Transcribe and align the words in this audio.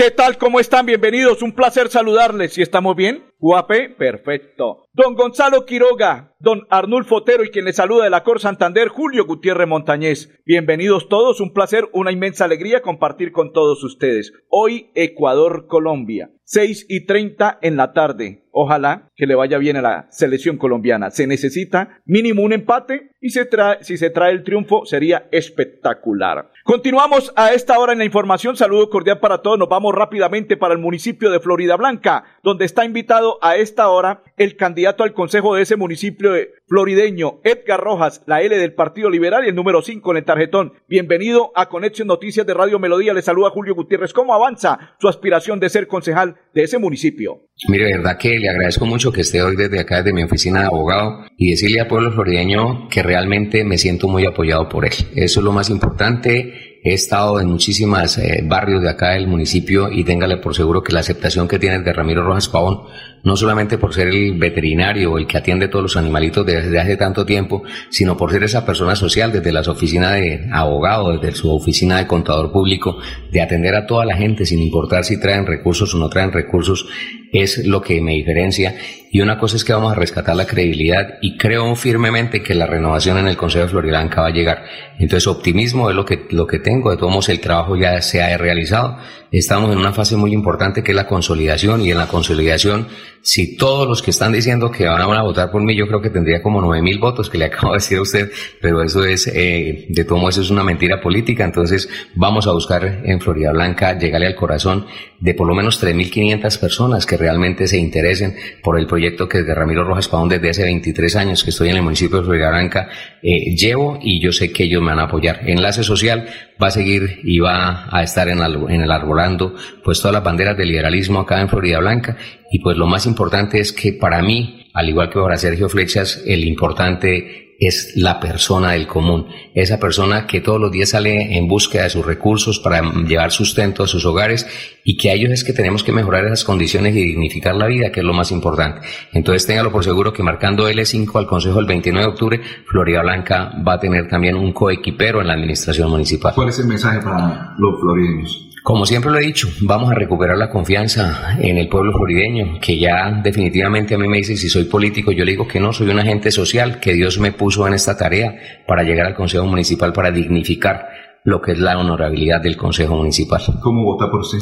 ¿qué 0.00 0.10
tal? 0.10 0.38
¿Cómo 0.38 0.60
están? 0.60 0.86
Bienvenidos, 0.86 1.42
un 1.42 1.52
placer 1.52 1.90
saludarles. 1.90 2.54
¿Si 2.54 2.62
estamos 2.62 2.96
bien? 2.96 3.22
Guape, 3.38 3.90
perfecto. 3.90 4.86
Don 4.94 5.14
Gonzalo 5.14 5.66
Quiroga, 5.66 6.34
don 6.38 6.62
Arnulfo 6.70 7.16
Otero 7.16 7.44
y 7.44 7.50
quien 7.50 7.66
les 7.66 7.76
saluda 7.76 8.04
de 8.04 8.10
la 8.10 8.22
Cor 8.22 8.40
Santander, 8.40 8.88
Julio 8.88 9.26
Gutiérrez 9.26 9.68
Montañez. 9.68 10.30
Bienvenidos 10.46 11.10
todos, 11.10 11.40
un 11.40 11.52
placer, 11.52 11.88
una 11.92 12.12
inmensa 12.12 12.46
alegría 12.46 12.80
compartir 12.80 13.30
con 13.30 13.52
todos 13.52 13.84
ustedes. 13.84 14.32
Hoy 14.48 14.90
Ecuador-Colombia, 14.94 16.30
6 16.44 16.86
y 16.88 17.04
30 17.04 17.58
en 17.60 17.76
la 17.76 17.92
tarde. 17.92 18.44
Ojalá 18.52 19.10
que 19.14 19.26
le 19.26 19.34
vaya 19.34 19.58
bien 19.58 19.76
a 19.76 19.82
la 19.82 20.08
selección 20.10 20.56
colombiana. 20.56 21.10
Se 21.10 21.26
necesita 21.26 22.00
mínimo 22.04 22.42
un 22.42 22.52
empate 22.52 23.10
y 23.20 23.30
se 23.30 23.44
trae, 23.44 23.84
si 23.84 23.96
se 23.96 24.10
trae 24.10 24.32
el 24.32 24.44
triunfo 24.44 24.84
sería 24.86 25.28
espectacular. 25.30 26.50
Continuamos 26.70 27.32
a 27.34 27.52
esta 27.52 27.76
hora 27.80 27.94
en 27.94 27.98
la 27.98 28.04
información. 28.04 28.56
Saludo 28.56 28.90
cordial 28.90 29.18
para 29.18 29.38
todos. 29.38 29.58
Nos 29.58 29.68
vamos 29.68 29.92
rápidamente 29.92 30.56
para 30.56 30.72
el 30.72 30.78
municipio 30.78 31.28
de 31.28 31.40
Florida 31.40 31.74
Blanca, 31.74 32.22
donde 32.44 32.64
está 32.64 32.84
invitado 32.84 33.40
a 33.42 33.56
esta 33.56 33.88
hora 33.88 34.22
el 34.36 34.56
candidato 34.56 35.02
al 35.02 35.12
consejo 35.12 35.56
de 35.56 35.62
ese 35.62 35.74
municipio 35.74 36.30
florideño, 36.70 37.40
Edgar 37.42 37.80
Rojas, 37.80 38.22
la 38.26 38.42
L 38.42 38.56
del 38.56 38.74
Partido 38.74 39.10
Liberal 39.10 39.44
y 39.44 39.48
el 39.48 39.56
número 39.56 39.82
5 39.82 40.12
en 40.12 40.16
el 40.18 40.24
tarjetón. 40.24 40.72
Bienvenido 40.86 41.50
a 41.56 41.68
Conexión 41.68 42.06
Noticias 42.06 42.46
de 42.46 42.54
Radio 42.54 42.78
Melodía. 42.78 43.12
Le 43.12 43.22
saluda 43.22 43.50
Julio 43.50 43.74
Gutiérrez. 43.74 44.12
¿Cómo 44.12 44.34
avanza 44.34 44.94
su 45.00 45.08
aspiración 45.08 45.58
de 45.58 45.68
ser 45.68 45.88
concejal 45.88 46.36
de 46.54 46.62
ese 46.62 46.78
municipio? 46.78 47.48
Mire, 47.68 47.86
de 47.86 47.96
verdad 47.96 48.16
que 48.16 48.38
le 48.38 48.48
agradezco 48.48 48.86
mucho 48.86 49.10
que 49.10 49.22
esté 49.22 49.42
hoy 49.42 49.56
desde 49.56 49.80
acá, 49.80 49.96
desde 49.96 50.12
mi 50.12 50.22
oficina 50.22 50.60
de 50.60 50.66
abogado, 50.66 51.24
y 51.36 51.50
decirle 51.50 51.80
al 51.80 51.88
pueblo 51.88 52.12
florideño 52.12 52.88
que 52.88 53.02
realmente 53.02 53.64
me 53.64 53.76
siento 53.76 54.06
muy 54.06 54.24
apoyado 54.24 54.68
por 54.68 54.86
él. 54.86 54.92
Eso 55.16 55.40
es 55.40 55.44
lo 55.44 55.50
más 55.50 55.70
importante 55.70 56.69
He 56.82 56.94
estado 56.94 57.38
en 57.40 57.48
muchísimos 57.48 58.16
eh, 58.16 58.42
barrios 58.42 58.80
de 58.80 58.88
acá 58.88 59.10
del 59.10 59.26
municipio 59.26 59.90
y 59.92 60.02
téngale 60.02 60.38
por 60.38 60.54
seguro 60.54 60.82
que 60.82 60.94
la 60.94 61.00
aceptación 61.00 61.46
que 61.46 61.58
tiene 61.58 61.80
de 61.80 61.92
Ramiro 61.92 62.24
Rojas 62.24 62.48
Pavón, 62.48 62.84
no 63.22 63.36
solamente 63.36 63.76
por 63.76 63.92
ser 63.92 64.08
el 64.08 64.38
veterinario 64.38 65.18
el 65.18 65.26
que 65.26 65.36
atiende 65.36 65.68
todos 65.68 65.82
los 65.82 65.96
animalitos 65.98 66.46
desde 66.46 66.80
hace 66.80 66.96
tanto 66.96 67.26
tiempo, 67.26 67.62
sino 67.90 68.16
por 68.16 68.32
ser 68.32 68.44
esa 68.44 68.64
persona 68.64 68.96
social 68.96 69.30
desde 69.30 69.52
las 69.52 69.68
oficinas 69.68 70.14
de 70.14 70.48
abogado, 70.52 71.12
desde 71.18 71.36
su 71.36 71.54
oficina 71.54 71.98
de 71.98 72.06
contador 72.06 72.50
público, 72.50 72.96
de 73.30 73.42
atender 73.42 73.74
a 73.74 73.86
toda 73.86 74.06
la 74.06 74.16
gente 74.16 74.46
sin 74.46 74.60
importar 74.60 75.04
si 75.04 75.20
traen 75.20 75.44
recursos 75.44 75.94
o 75.94 75.98
no 75.98 76.08
traen 76.08 76.32
recursos, 76.32 76.86
es 77.32 77.66
lo 77.66 77.80
que 77.80 78.00
me 78.00 78.12
diferencia. 78.12 78.74
Y 79.12 79.20
una 79.20 79.38
cosa 79.38 79.56
es 79.56 79.64
que 79.64 79.72
vamos 79.72 79.90
a 79.90 79.96
rescatar 79.96 80.36
la 80.36 80.46
credibilidad 80.46 81.18
y 81.20 81.36
creo 81.36 81.74
firmemente 81.74 82.42
que 82.42 82.54
la 82.54 82.66
renovación 82.66 83.18
en 83.18 83.26
el 83.26 83.36
Consejo 83.36 83.64
de 83.64 83.70
Floridanca 83.70 84.20
va 84.20 84.28
a 84.28 84.32
llegar. 84.32 84.62
Entonces, 85.00 85.26
optimismo 85.26 85.90
es 85.90 85.96
lo 85.96 86.04
que, 86.04 86.28
lo 86.30 86.46
que 86.46 86.60
tengo. 86.60 86.90
De 86.90 86.96
todos 86.96 87.10
modos, 87.10 87.28
el 87.28 87.40
trabajo 87.40 87.76
ya 87.76 88.00
se 88.02 88.22
ha 88.22 88.38
realizado. 88.38 88.98
Estamos 89.32 89.72
en 89.72 89.78
una 89.78 89.92
fase 89.92 90.16
muy 90.16 90.32
importante 90.32 90.84
que 90.84 90.92
es 90.92 90.96
la 90.96 91.08
consolidación 91.08 91.80
y 91.82 91.90
en 91.90 91.98
la 91.98 92.06
consolidación, 92.06 92.86
si 93.22 93.56
todos 93.56 93.88
los 93.88 94.02
que 94.02 94.10
están 94.10 94.32
diciendo 94.32 94.70
que 94.70 94.86
van 94.86 95.00
a 95.00 95.22
votar 95.22 95.50
por 95.50 95.62
mí, 95.62 95.76
yo 95.76 95.86
creo 95.86 96.00
que 96.00 96.10
tendría 96.10 96.42
como 96.42 96.60
nueve 96.60 96.82
mil 96.82 96.98
votos 96.98 97.30
que 97.30 97.38
le 97.38 97.44
acabo 97.46 97.72
de 97.72 97.78
decir 97.78 97.98
a 97.98 98.02
usted, 98.02 98.30
pero 98.60 98.82
eso 98.82 99.04
es, 99.04 99.26
eh, 99.28 99.86
de 99.88 100.04
todos 100.04 100.20
modos, 100.20 100.34
eso 100.34 100.42
es 100.42 100.50
una 100.50 100.64
mentira 100.64 101.00
política. 101.00 101.44
Entonces, 101.44 101.88
vamos 102.14 102.46
a 102.46 102.52
buscar 102.52 103.02
en 103.04 103.20
Florida 103.20 103.52
Blanca 103.52 103.98
llegarle 103.98 104.26
al 104.28 104.34
corazón 104.34 104.86
de 105.20 105.34
por 105.34 105.46
lo 105.46 105.54
menos 105.54 105.82
3.500 105.82 106.58
personas 106.58 107.06
que 107.06 107.16
realmente 107.20 107.68
se 107.68 107.78
interesen 107.78 108.34
por 108.62 108.78
el 108.78 108.86
proyecto 108.86 109.28
que 109.28 109.42
de 109.42 109.54
Ramiro 109.54 109.84
Rojas 109.84 110.08
Paón 110.08 110.28
desde 110.28 110.50
hace 110.50 110.64
23 110.64 111.16
años 111.16 111.44
que 111.44 111.50
estoy 111.50 111.68
en 111.68 111.76
el 111.76 111.82
municipio 111.82 112.18
de 112.18 112.24
Florida 112.24 112.50
Blanca 112.50 112.88
eh, 113.22 113.54
llevo 113.54 113.98
y 114.02 114.20
yo 114.20 114.32
sé 114.32 114.50
que 114.50 114.64
ellos 114.64 114.82
me 114.82 114.88
van 114.88 114.98
a 114.98 115.04
apoyar. 115.04 115.48
Enlace 115.48 115.84
Social 115.84 116.26
va 116.60 116.68
a 116.68 116.70
seguir 116.72 117.20
y 117.22 117.38
va 117.38 117.88
a 117.90 118.02
estar 118.02 118.28
en, 118.28 118.40
en 118.40 118.80
el 118.80 118.90
arbolando 118.90 119.54
pues 119.84 120.00
todas 120.00 120.14
las 120.14 120.24
banderas 120.24 120.56
del 120.56 120.68
liberalismo 120.68 121.20
acá 121.20 121.40
en 121.40 121.48
Florida 121.48 121.78
Blanca 121.78 122.16
y 122.50 122.58
pues 122.58 122.76
lo 122.76 122.86
más 122.86 123.06
importante 123.06 123.60
es 123.60 123.72
que 123.72 123.92
para 123.92 124.22
mí, 124.22 124.70
al 124.74 124.88
igual 124.88 125.10
que 125.10 125.20
para 125.20 125.36
Sergio 125.36 125.68
Flechas, 125.68 126.22
el 126.26 126.44
importante 126.44 127.49
es 127.60 127.92
la 127.94 128.18
persona 128.18 128.72
del 128.72 128.86
común, 128.86 129.26
esa 129.54 129.78
persona 129.78 130.26
que 130.26 130.40
todos 130.40 130.58
los 130.58 130.72
días 130.72 130.88
sale 130.88 131.36
en 131.36 131.46
búsqueda 131.46 131.84
de 131.84 131.90
sus 131.90 132.06
recursos 132.06 132.58
para 132.58 132.80
llevar 133.06 133.30
sustento 133.32 133.82
a 133.82 133.86
sus 133.86 134.06
hogares 134.06 134.46
y 134.82 134.96
que 134.96 135.10
a 135.10 135.12
ellos 135.12 135.30
es 135.30 135.44
que 135.44 135.52
tenemos 135.52 135.84
que 135.84 135.92
mejorar 135.92 136.24
esas 136.24 136.42
condiciones 136.42 136.96
y 136.96 137.02
dignificar 137.02 137.54
la 137.54 137.66
vida, 137.66 137.92
que 137.92 138.00
es 138.00 138.06
lo 138.06 138.14
más 138.14 138.32
importante. 138.32 138.80
Entonces 139.12 139.46
téngalo 139.46 139.70
por 139.70 139.84
seguro 139.84 140.10
que 140.10 140.22
marcando 140.22 140.70
L5 140.70 141.14
al 141.18 141.26
Consejo 141.26 141.60
el 141.60 141.66
29 141.66 142.06
de 142.06 142.10
octubre, 142.10 142.40
Florida 142.66 143.02
Blanca 143.02 143.52
va 143.66 143.74
a 143.74 143.78
tener 143.78 144.08
también 144.08 144.36
un 144.36 144.54
coequipero 144.54 145.20
en 145.20 145.26
la 145.26 145.34
administración 145.34 145.90
municipal. 145.90 146.32
¿Cuál 146.34 146.48
es 146.48 146.58
el 146.60 146.66
mensaje 146.66 147.00
para 147.00 147.54
los 147.58 147.78
florideños? 147.78 148.49
Como 148.62 148.84
siempre 148.84 149.10
lo 149.10 149.18
he 149.18 149.24
dicho, 149.24 149.48
vamos 149.62 149.90
a 149.90 149.94
recuperar 149.94 150.36
la 150.36 150.50
confianza 150.50 151.36
en 151.40 151.56
el 151.56 151.68
pueblo 151.68 151.92
florideño, 151.92 152.58
que 152.60 152.78
ya 152.78 153.10
definitivamente 153.22 153.94
a 153.94 153.98
mí 153.98 154.06
me 154.06 154.18
dice 154.18 154.36
si 154.36 154.50
soy 154.50 154.64
político, 154.64 155.12
yo 155.12 155.24
le 155.24 155.32
digo 155.32 155.48
que 155.48 155.60
no, 155.60 155.72
soy 155.72 155.88
un 155.88 155.98
agente 155.98 156.30
social, 156.30 156.78
que 156.78 156.92
Dios 156.92 157.18
me 157.18 157.32
puso 157.32 157.66
en 157.66 157.72
esta 157.72 157.96
tarea 157.96 158.34
para 158.66 158.82
llegar 158.82 159.06
al 159.06 159.14
Consejo 159.14 159.46
Municipal 159.46 159.92
para 159.94 160.10
dignificar 160.10 160.88
lo 161.24 161.40
que 161.40 161.52
es 161.52 161.58
la 161.58 161.78
honorabilidad 161.78 162.40
del 162.42 162.56
Consejo 162.56 162.96
Municipal. 162.96 163.40
¿Cómo 163.62 163.84
vota 163.84 164.10
por 164.10 164.20
usted? 164.20 164.38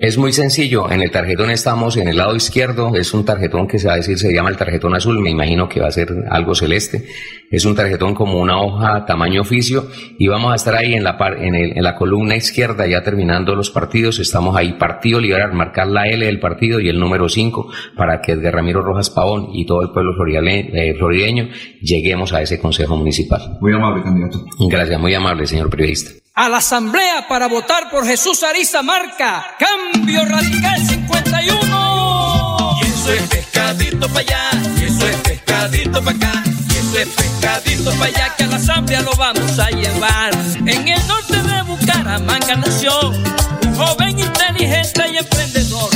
Es 0.00 0.16
muy 0.16 0.32
sencillo, 0.32 0.90
en 0.90 1.02
el 1.02 1.10
tarjetón 1.10 1.50
estamos 1.50 1.98
en 1.98 2.08
el 2.08 2.16
lado 2.16 2.34
izquierdo, 2.34 2.96
es 2.96 3.12
un 3.12 3.26
tarjetón 3.26 3.68
que 3.68 3.78
se 3.78 3.86
va 3.86 3.92
a 3.92 3.96
decir, 3.96 4.16
se 4.16 4.32
llama 4.32 4.48
el 4.48 4.56
tarjetón 4.56 4.94
azul, 4.94 5.20
me 5.20 5.28
imagino 5.28 5.68
que 5.68 5.78
va 5.78 5.88
a 5.88 5.90
ser 5.90 6.08
algo 6.30 6.54
celeste, 6.54 7.04
es 7.50 7.66
un 7.66 7.74
tarjetón 7.74 8.14
como 8.14 8.40
una 8.40 8.62
hoja 8.62 9.04
tamaño 9.04 9.42
oficio 9.42 9.88
y 10.18 10.26
vamos 10.26 10.52
a 10.52 10.54
estar 10.54 10.74
ahí 10.74 10.94
en 10.94 11.04
la, 11.04 11.18
en, 11.38 11.54
en 11.54 11.82
la 11.82 11.96
columna 11.96 12.34
izquierda 12.34 12.86
ya 12.86 13.02
terminando 13.02 13.54
los 13.54 13.68
partidos, 13.68 14.18
estamos 14.20 14.56
ahí, 14.56 14.72
Partido 14.78 15.20
Liberal, 15.20 15.52
marcar 15.52 15.88
la 15.88 16.06
L 16.06 16.24
del 16.24 16.40
partido 16.40 16.80
y 16.80 16.88
el 16.88 16.98
número 16.98 17.28
5 17.28 17.70
para 17.94 18.22
que 18.22 18.32
Edgar 18.32 18.54
Ramiro 18.54 18.80
Rojas 18.80 19.10
Pavón 19.10 19.50
y 19.52 19.66
todo 19.66 19.82
el 19.82 19.90
pueblo 19.90 20.12
eh, 20.48 20.94
florideño 20.96 21.50
lleguemos 21.82 22.32
a 22.32 22.40
ese 22.40 22.58
consejo 22.58 22.96
municipal. 22.96 23.58
Muy 23.60 23.74
amable, 23.74 24.02
candidato. 24.02 24.46
Gracias, 24.70 24.98
muy 24.98 25.12
amable, 25.12 25.46
señor 25.46 25.68
periodista 25.68 26.12
a 26.34 26.48
la 26.48 26.58
asamblea 26.58 27.26
para 27.28 27.48
votar 27.48 27.90
por 27.90 28.06
Jesús 28.06 28.42
Ariza 28.42 28.82
Marca. 28.82 29.56
Cambio 29.58 30.24
Radical 30.24 30.86
51. 30.86 32.78
Y 32.80 32.86
eso 32.86 33.12
es 33.12 33.22
pescadito 33.22 34.08
para 34.08 34.20
allá, 34.20 34.50
y 34.80 34.84
eso 34.84 35.06
es 35.06 35.16
pescadito 35.16 36.02
para 36.02 36.16
acá, 36.16 36.42
y 36.46 36.76
eso 36.76 36.98
es 36.98 37.08
pescadito 37.08 37.90
para 37.92 38.04
allá 38.06 38.34
que 38.36 38.44
a 38.44 38.46
la 38.46 38.56
asamblea 38.56 39.02
lo 39.02 39.14
vamos 39.16 39.58
a 39.58 39.70
llevar. 39.70 40.34
En 40.56 40.88
el 40.88 41.08
norte 41.08 41.42
de 41.42 41.62
Bucaramanga 41.62 42.56
nació 42.56 43.10
un 43.10 43.74
joven 43.74 44.18
inteligente 44.18 45.02
y 45.12 45.16
emprendedor. 45.18 45.90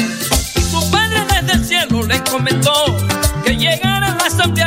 Y 0.56 0.60
su 0.60 0.90
padre 0.90 1.24
desde 1.28 1.52
el 1.52 1.64
cielo 1.64 2.02
le 2.02 2.22
comentó 2.24 2.72
que 3.44 3.56
llegara 3.56 4.12
a 4.12 4.16
la 4.16 4.26
asamblea 4.26 4.66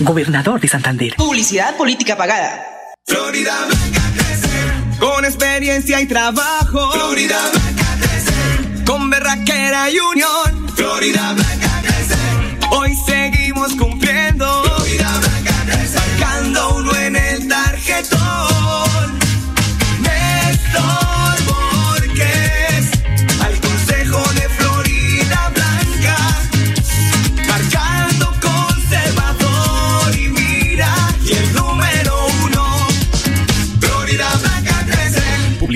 Gobernador 0.00 0.60
de 0.60 0.68
Santander. 0.68 1.14
Publicidad 1.16 1.76
política 1.76 2.16
pagada. 2.16 2.64
Florida 3.06 3.54
Blanca 3.66 4.00
crece. 4.16 4.98
Con 4.98 5.24
experiencia 5.24 6.00
y 6.00 6.06
trabajo. 6.06 6.92
Florida 6.92 7.38
Blanca 7.52 7.82
con 8.84 9.08
berraquera 9.08 9.88
y 9.90 9.98
unión. 9.98 10.68
Florida 10.74 11.32
Blanca 11.32 11.71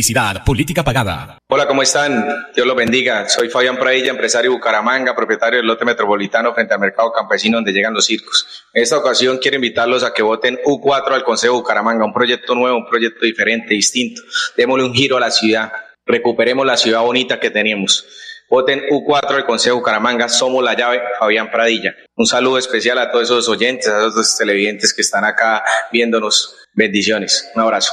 Publicidad 0.06 0.44
política 0.44 0.85
pagada. 0.85 1.38
Hola, 1.49 1.67
¿cómo 1.67 1.82
están? 1.82 2.29
Dios 2.55 2.64
los 2.64 2.76
bendiga. 2.76 3.29
Soy 3.29 3.49
Fabián 3.49 3.76
Pradilla, 3.76 4.11
empresario 4.11 4.53
de 4.53 4.56
Bucaramanga, 4.56 5.17
propietario 5.17 5.56
del 5.56 5.67
lote 5.67 5.85
metropolitano 5.85 6.55
frente 6.55 6.75
al 6.75 6.79
mercado 6.79 7.11
campesino 7.11 7.56
donde 7.56 7.73
llegan 7.73 7.93
los 7.93 8.06
circos. 8.06 8.69
En 8.73 8.85
esta 8.85 8.99
ocasión 8.99 9.38
quiero 9.38 9.56
invitarlos 9.56 10.05
a 10.05 10.14
que 10.14 10.23
voten 10.23 10.61
U4 10.64 11.11
al 11.11 11.25
Consejo 11.25 11.55
Bucaramanga, 11.55 12.05
un 12.05 12.12
proyecto 12.12 12.55
nuevo, 12.55 12.76
un 12.76 12.87
proyecto 12.87 13.25
diferente, 13.25 13.75
distinto. 13.75 14.23
Démosle 14.56 14.85
un 14.85 14.94
giro 14.94 15.17
a 15.17 15.20
la 15.20 15.32
ciudad. 15.32 15.73
Recuperemos 16.05 16.64
la 16.64 16.76
ciudad 16.76 17.00
bonita 17.00 17.41
que 17.41 17.50
teníamos. 17.50 18.06
Voten 18.49 18.82
U4 18.88 19.35
al 19.35 19.44
Consejo 19.44 19.79
Bucaramanga, 19.79 20.29
somos 20.29 20.62
la 20.62 20.75
llave, 20.75 21.03
Fabián 21.19 21.50
Pradilla. 21.50 21.97
Un 22.14 22.26
saludo 22.26 22.58
especial 22.58 22.99
a 22.99 23.11
todos 23.11 23.25
esos 23.25 23.49
oyentes, 23.49 23.88
a 23.88 23.99
todos 23.99 24.14
esos 24.14 24.38
televidentes 24.38 24.94
que 24.94 25.03
están 25.03 25.25
acá 25.25 25.64
viéndonos. 25.91 26.55
Bendiciones. 26.75 27.50
Un 27.56 27.62
abrazo. 27.62 27.93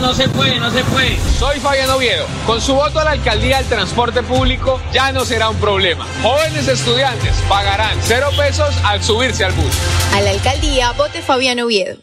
No, 0.00 0.12
se 0.14 0.28
puede, 0.28 0.60
no 0.60 0.70
se 0.70 0.84
puede. 0.84 1.18
Soy 1.38 1.58
Fabián 1.58 1.88
Oviedo. 1.88 2.26
Con 2.46 2.60
su 2.60 2.74
voto 2.74 3.00
a 3.00 3.04
la 3.04 3.12
alcaldía 3.12 3.56
del 3.58 3.66
transporte 3.66 4.22
público 4.22 4.80
ya 4.92 5.10
no 5.10 5.24
será 5.24 5.48
un 5.48 5.56
problema. 5.56 6.06
Jóvenes 6.22 6.68
estudiantes 6.68 7.34
pagarán 7.48 7.98
cero 8.02 8.28
pesos 8.36 8.74
al 8.84 9.02
subirse 9.02 9.44
al 9.44 9.52
bus. 9.52 9.74
A 10.14 10.20
la 10.20 10.30
alcaldía, 10.30 10.92
vote 10.92 11.22
Fabián 11.22 11.60
Oviedo. 11.60 11.96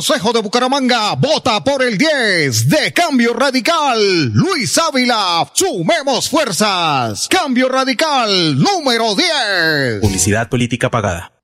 Consejo 0.00 0.32
de 0.32 0.40
Bucaramanga 0.40 1.14
vota 1.14 1.62
por 1.62 1.82
el 1.82 1.98
10 1.98 2.70
de 2.70 2.90
Cambio 2.90 3.34
Radical. 3.34 4.32
Luis 4.32 4.78
Ávila, 4.78 5.46
sumemos 5.52 6.26
fuerzas. 6.26 7.28
Cambio 7.28 7.68
Radical 7.68 8.58
número 8.58 9.14
10. 9.14 10.00
Publicidad 10.00 10.48
política 10.48 10.90
pagada. 10.90 11.39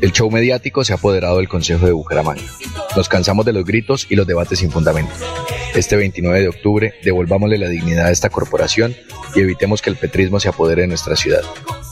El 0.00 0.12
show 0.12 0.30
mediático 0.30 0.84
se 0.84 0.92
ha 0.92 0.96
apoderado 0.96 1.38
del 1.38 1.48
Consejo 1.48 1.86
de 1.86 1.92
Bucaramanga. 1.92 2.42
Nos 2.96 3.08
cansamos 3.08 3.44
de 3.44 3.52
los 3.52 3.64
gritos 3.64 4.06
y 4.08 4.16
los 4.16 4.26
debates 4.26 4.60
sin 4.60 4.70
fundamento. 4.70 5.12
Este 5.74 5.96
29 5.96 6.40
de 6.40 6.48
octubre, 6.48 6.94
devolvámosle 7.02 7.58
la 7.58 7.68
dignidad 7.68 8.06
a 8.06 8.10
esta 8.10 8.30
corporación 8.30 8.94
y 9.34 9.40
evitemos 9.40 9.82
que 9.82 9.90
el 9.90 9.96
petrismo 9.96 10.40
se 10.40 10.48
apodere 10.48 10.82
de 10.82 10.88
nuestra 10.88 11.16
ciudad. 11.16 11.42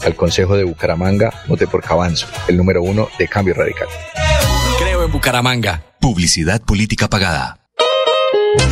Al 0.04 0.14
Consejo 0.14 0.56
de 0.56 0.64
Bucaramanga, 0.64 1.42
vote 1.48 1.66
por 1.66 1.82
Cabanzo, 1.82 2.26
el 2.48 2.56
número 2.56 2.82
uno 2.82 3.08
de 3.18 3.28
Cambio 3.28 3.54
Radical. 3.54 3.88
Creo 4.78 5.04
en 5.04 5.12
Bucaramanga. 5.12 5.82
Publicidad 6.00 6.62
política 6.62 7.08
pagada. 7.08 7.58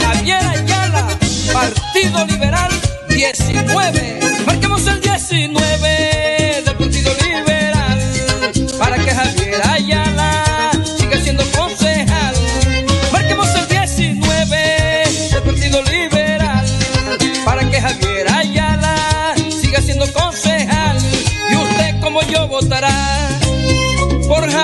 Javier 0.00 0.42
Ayala, 0.42 1.08
Partido 1.52 2.26
Liberal 2.26 2.70
19. 3.08 4.20
Marquemos 4.46 4.86
el 4.86 5.00
19 5.00 5.93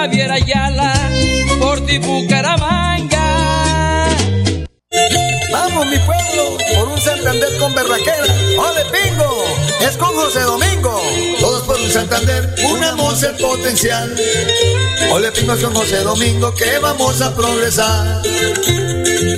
Javier 0.00 0.32
Ayala, 0.32 0.94
por 1.58 1.84
ti 1.84 1.98
Bucaramanga. 1.98 3.26
Vamos 5.52 5.86
mi 5.88 5.98
pueblo, 5.98 6.19
Santander 7.22 7.58
con 7.58 7.74
berraquera. 7.74 8.24
¡Ole 8.58 8.84
pingo! 8.86 9.44
Es 9.80 9.96
con 9.98 10.14
José 10.14 10.40
Domingo. 10.40 11.02
Todos 11.38 11.62
por 11.64 11.78
un 11.78 11.90
Santander, 11.90 12.54
unamos 12.64 13.22
el 13.22 13.36
potencial. 13.36 14.16
Ole 15.12 15.30
pingo 15.30 15.52
es 15.52 15.62
con 15.62 15.74
José 15.74 15.98
Domingo 15.98 16.54
que 16.54 16.78
vamos 16.78 17.20
a 17.20 17.34
progresar. 17.36 18.22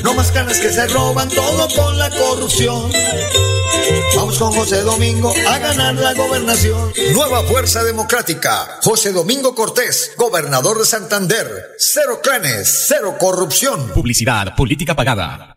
No 0.05 0.15
más 0.15 0.31
canas 0.31 0.61
que 0.61 0.71
se 0.71 0.87
roban, 0.87 1.29
todo 1.29 1.67
con 1.75 1.99
la 1.99 2.09
corrupción. 2.11 2.93
Vamos 4.15 4.39
con 4.39 4.53
José 4.53 4.83
Domingo 4.83 5.35
a 5.49 5.59
ganar 5.59 5.97
la 5.97 6.15
gobernación. 6.15 6.93
Nueva 7.15 7.43
Fuerza 7.43 7.83
Democrática. 7.83 8.79
José 8.85 9.11
Domingo 9.11 9.57
Cortés, 9.57 10.13
gobernador 10.17 10.79
de 10.79 10.85
Santander. 10.85 11.75
Cero 11.79 12.21
clanes, 12.23 12.85
cero 12.87 13.17
corrupción. 13.19 13.89
Publicidad 13.89 14.55
política 14.55 14.95
pagada. 14.95 15.57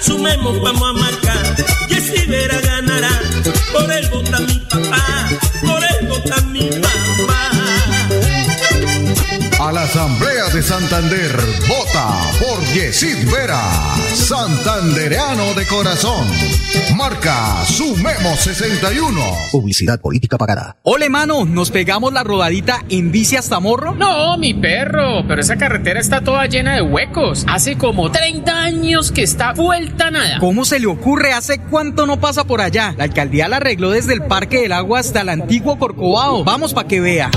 Sumemos, 0.00 0.60
vamos 0.60 0.88
a 0.88 0.92
marcar. 0.92 1.56
Y 1.88 1.94
así 1.94 2.26
verá 2.26 2.60
ganará. 2.60 3.20
Por 3.72 3.90
él 3.90 4.08
vota 4.10 4.38
mi 4.40 4.54
papá. 4.60 5.17
A 9.68 9.72
la 9.72 9.82
Asamblea 9.82 10.48
de 10.48 10.62
Santander, 10.62 11.30
vota 11.68 12.08
por 12.40 12.64
Yesid 12.72 13.30
Vera, 13.30 13.60
santandereano 14.14 15.52
de 15.52 15.66
corazón. 15.66 16.26
Marca 16.96 17.62
Sumemos 17.66 18.40
61. 18.40 19.20
Publicidad 19.52 20.00
política 20.00 20.38
pagada. 20.38 20.78
Ole, 20.84 21.10
mano, 21.10 21.44
¿nos 21.44 21.70
pegamos 21.70 22.14
la 22.14 22.24
rodadita 22.24 22.82
en 22.88 23.12
bici 23.12 23.36
hasta 23.36 23.60
Morro? 23.60 23.94
No, 23.94 24.38
mi 24.38 24.54
perro, 24.54 25.26
pero 25.28 25.42
esa 25.42 25.58
carretera 25.58 26.00
está 26.00 26.22
toda 26.22 26.46
llena 26.46 26.74
de 26.74 26.80
huecos. 26.80 27.44
Hace 27.46 27.76
como 27.76 28.10
30 28.10 28.50
años 28.50 29.12
que 29.12 29.22
está 29.22 29.52
vuelta 29.52 30.10
nada. 30.10 30.38
¿Cómo 30.40 30.64
se 30.64 30.80
le 30.80 30.86
ocurre? 30.86 31.34
¿Hace 31.34 31.58
cuánto 31.58 32.06
no 32.06 32.18
pasa 32.18 32.44
por 32.44 32.62
allá? 32.62 32.94
La 32.96 33.04
alcaldía 33.04 33.48
la 33.48 33.58
arregló 33.58 33.90
desde 33.90 34.14
el 34.14 34.22
Parque 34.22 34.62
del 34.62 34.72
Agua 34.72 35.00
hasta 35.00 35.20
el 35.20 35.28
antiguo 35.28 35.78
Corcovado. 35.78 36.42
Vamos 36.42 36.72
pa' 36.72 36.88
que 36.88 37.02
vea. 37.02 37.30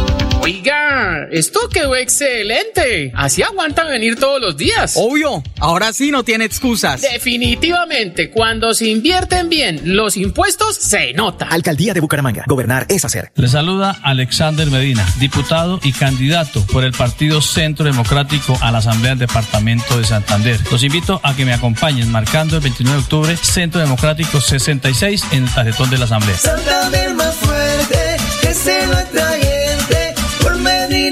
Oiga, 0.43 1.27
esto 1.31 1.59
quedó 1.71 1.95
excelente. 1.95 3.11
Así 3.15 3.43
aguantan 3.43 3.89
venir 3.89 4.15
todos 4.15 4.41
los 4.41 4.57
días. 4.57 4.93
Obvio, 4.95 5.43
ahora 5.59 5.93
sí 5.93 6.09
no 6.09 6.23
tiene 6.23 6.45
excusas. 6.45 6.99
Definitivamente, 7.01 8.31
cuando 8.31 8.73
se 8.73 8.87
invierten 8.87 9.49
bien 9.49 9.81
los 9.95 10.17
impuestos, 10.17 10.75
se 10.77 11.13
nota. 11.13 11.45
Alcaldía 11.45 11.93
de 11.93 11.99
Bucaramanga. 11.99 12.43
Gobernar 12.47 12.87
es 12.89 13.05
hacer. 13.05 13.31
Le 13.35 13.47
saluda 13.47 13.99
Alexander 14.01 14.67
Medina, 14.71 15.05
diputado 15.19 15.79
y 15.83 15.91
candidato 15.91 16.65
por 16.65 16.85
el 16.85 16.93
Partido 16.93 17.39
Centro 17.39 17.85
Democrático 17.85 18.57
a 18.61 18.71
la 18.71 18.79
Asamblea 18.79 19.11
del 19.11 19.27
Departamento 19.27 19.99
de 19.99 20.05
Santander. 20.05 20.59
Los 20.71 20.81
invito 20.81 21.21
a 21.23 21.35
que 21.35 21.45
me 21.45 21.53
acompañen 21.53 22.11
marcando 22.11 22.55
el 22.55 22.63
29 22.63 22.97
de 22.97 23.03
octubre 23.03 23.37
Centro 23.37 23.79
Democrático 23.79 24.41
66 24.41 25.23
en 25.33 25.43
el 25.43 25.53
tarjetón 25.53 25.91
de 25.91 25.99
la 25.99 26.05
Asamblea. 26.05 26.35
Santander 26.35 27.13
más 27.13 27.35
fuerte, 27.35 28.17
que 28.41 28.53
se 28.55 28.87
lo 28.87 29.01
por 29.11 29.50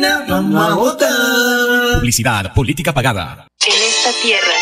Vamos 0.01 0.71
a 0.71 0.75
votar. 0.75 1.99
Publicidad, 1.99 2.53
política 2.53 2.93
pagada. 2.93 3.47
En 3.65 3.73
esta 3.73 4.11
tierra 4.21 4.55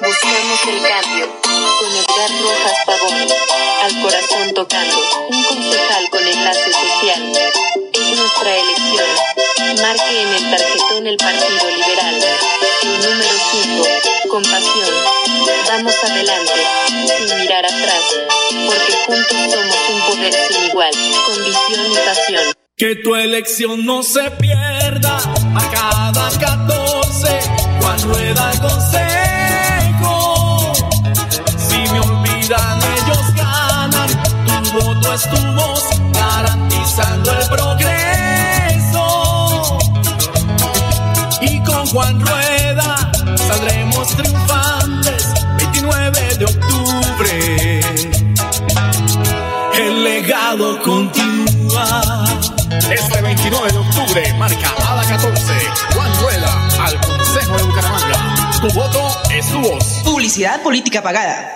buscamos 0.00 0.60
el 0.66 0.80
cambio 0.80 1.26
con 1.42 1.90
Edgar 1.92 2.30
Rojas 2.40 2.78
Pavón, 2.86 3.28
al 3.82 4.02
corazón 4.02 4.54
tocando, 4.54 4.96
un 5.28 5.44
concejal 5.44 6.08
con 6.10 6.26
enlace 6.26 6.72
social. 6.72 7.32
Es 7.92 8.18
nuestra 8.18 8.56
elección. 8.56 9.08
Marque 9.82 10.22
en 10.22 10.28
el 10.28 10.50
tarjetón 10.50 11.06
el 11.06 11.16
Partido 11.18 11.70
Liberal. 11.70 12.24
El 12.82 13.10
número 13.10 13.34
5, 13.52 14.28
con 14.30 14.42
pasión. 14.42 14.94
Vamos 15.68 15.94
adelante, 16.02 16.66
sin 17.06 17.38
mirar 17.40 17.66
atrás, 17.66 18.04
porque 18.66 18.92
juntos 19.04 19.36
somos 19.52 19.76
un 19.90 20.00
poder 20.06 20.32
sin 20.32 20.64
igual, 20.64 20.92
con 21.26 21.44
visión 21.44 21.92
y 21.92 21.96
pasión. 21.96 22.57
Que 22.78 22.94
tu 22.94 23.14
elección 23.16 23.84
no 23.84 24.04
se 24.04 24.30
pierda 24.30 25.16
a 25.16 25.70
cada 25.72 26.30
14 26.30 27.40
Juan 27.80 28.02
Rueda 28.02 28.52
consejo. 28.60 30.72
Si 31.56 31.76
me 31.76 31.98
olvidan 31.98 32.78
ellos 32.78 33.34
ganan, 33.34 34.08
tu 34.46 34.54
voto 34.78 35.12
es 35.12 35.28
tu 35.28 35.36
voz, 35.54 35.88
garantizando 36.12 37.32
el 37.32 37.48
progreso. 37.48 39.02
Y 41.40 41.60
con 41.64 41.84
Juan 41.88 42.20
Rueda 42.20 43.10
saldremos 43.48 44.16
triunfantes 44.16 45.34
29 45.56 46.36
de 46.38 46.44
octubre. 46.44 47.80
El 49.74 50.04
legado 50.04 50.80
contigo. 50.80 51.17
19 53.48 53.72
de 53.72 53.78
octubre, 53.78 54.34
marca 54.34 54.74
a 54.86 54.94
la 54.94 55.08
14. 55.08 55.54
Juan 55.94 56.12
Rueda, 56.20 56.68
al 56.84 57.00
Consejo 57.00 57.56
de 57.56 57.62
Bucaramanga. 57.62 58.50
Tu 58.60 58.68
voto 58.74 59.08
es 59.34 59.50
tu 59.50 59.60
voz. 59.60 59.84
Publicidad 60.04 60.62
política 60.62 61.02
pagada. 61.02 61.54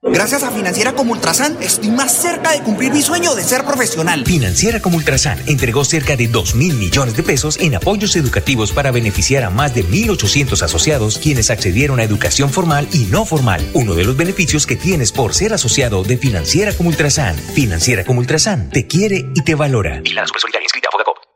Gracias 0.00 0.42
a 0.42 0.50
Financiera 0.50 0.94
como 0.94 1.12
Ultrasan, 1.12 1.62
estoy 1.62 1.90
más 1.90 2.12
cerca 2.16 2.52
de 2.52 2.62
cumplir 2.62 2.92
mi 2.92 3.02
sueño 3.02 3.34
de 3.34 3.44
ser 3.44 3.64
profesional. 3.64 4.24
Financiera 4.24 4.80
como 4.80 4.96
Ultrasan 4.96 5.38
entregó 5.46 5.84
cerca 5.84 6.16
de 6.16 6.28
2 6.28 6.54
mil 6.54 6.74
millones 6.76 7.14
de 7.14 7.22
pesos 7.22 7.58
en 7.58 7.74
apoyos 7.74 8.16
educativos 8.16 8.72
para 8.72 8.90
beneficiar 8.90 9.44
a 9.44 9.50
más 9.50 9.74
de 9.74 9.84
1.800 9.84 10.62
asociados 10.62 11.18
quienes 11.18 11.50
accedieron 11.50 12.00
a 12.00 12.04
educación 12.04 12.48
formal 12.48 12.88
y 12.90 13.04
no 13.10 13.26
formal. 13.26 13.60
Uno 13.74 13.94
de 13.94 14.04
los 14.04 14.16
beneficios 14.16 14.66
que 14.66 14.76
tienes 14.76 15.12
por 15.12 15.34
ser 15.34 15.52
asociado 15.52 16.04
de 16.04 16.16
Financiera 16.16 16.72
como 16.72 16.88
Ultrasan. 16.88 17.36
Financiera 17.36 18.02
como 18.04 18.20
Ultrasan 18.20 18.70
te 18.70 18.86
quiere 18.86 19.26
y 19.34 19.42
te 19.42 19.54
valora. 19.54 20.00
Y 20.04 20.14
la 20.14 20.26
Super 20.26 20.40
Solidaria 20.40 20.64
inscrita 20.64 20.88
a 20.88 20.92
Fogacop. 20.92 21.33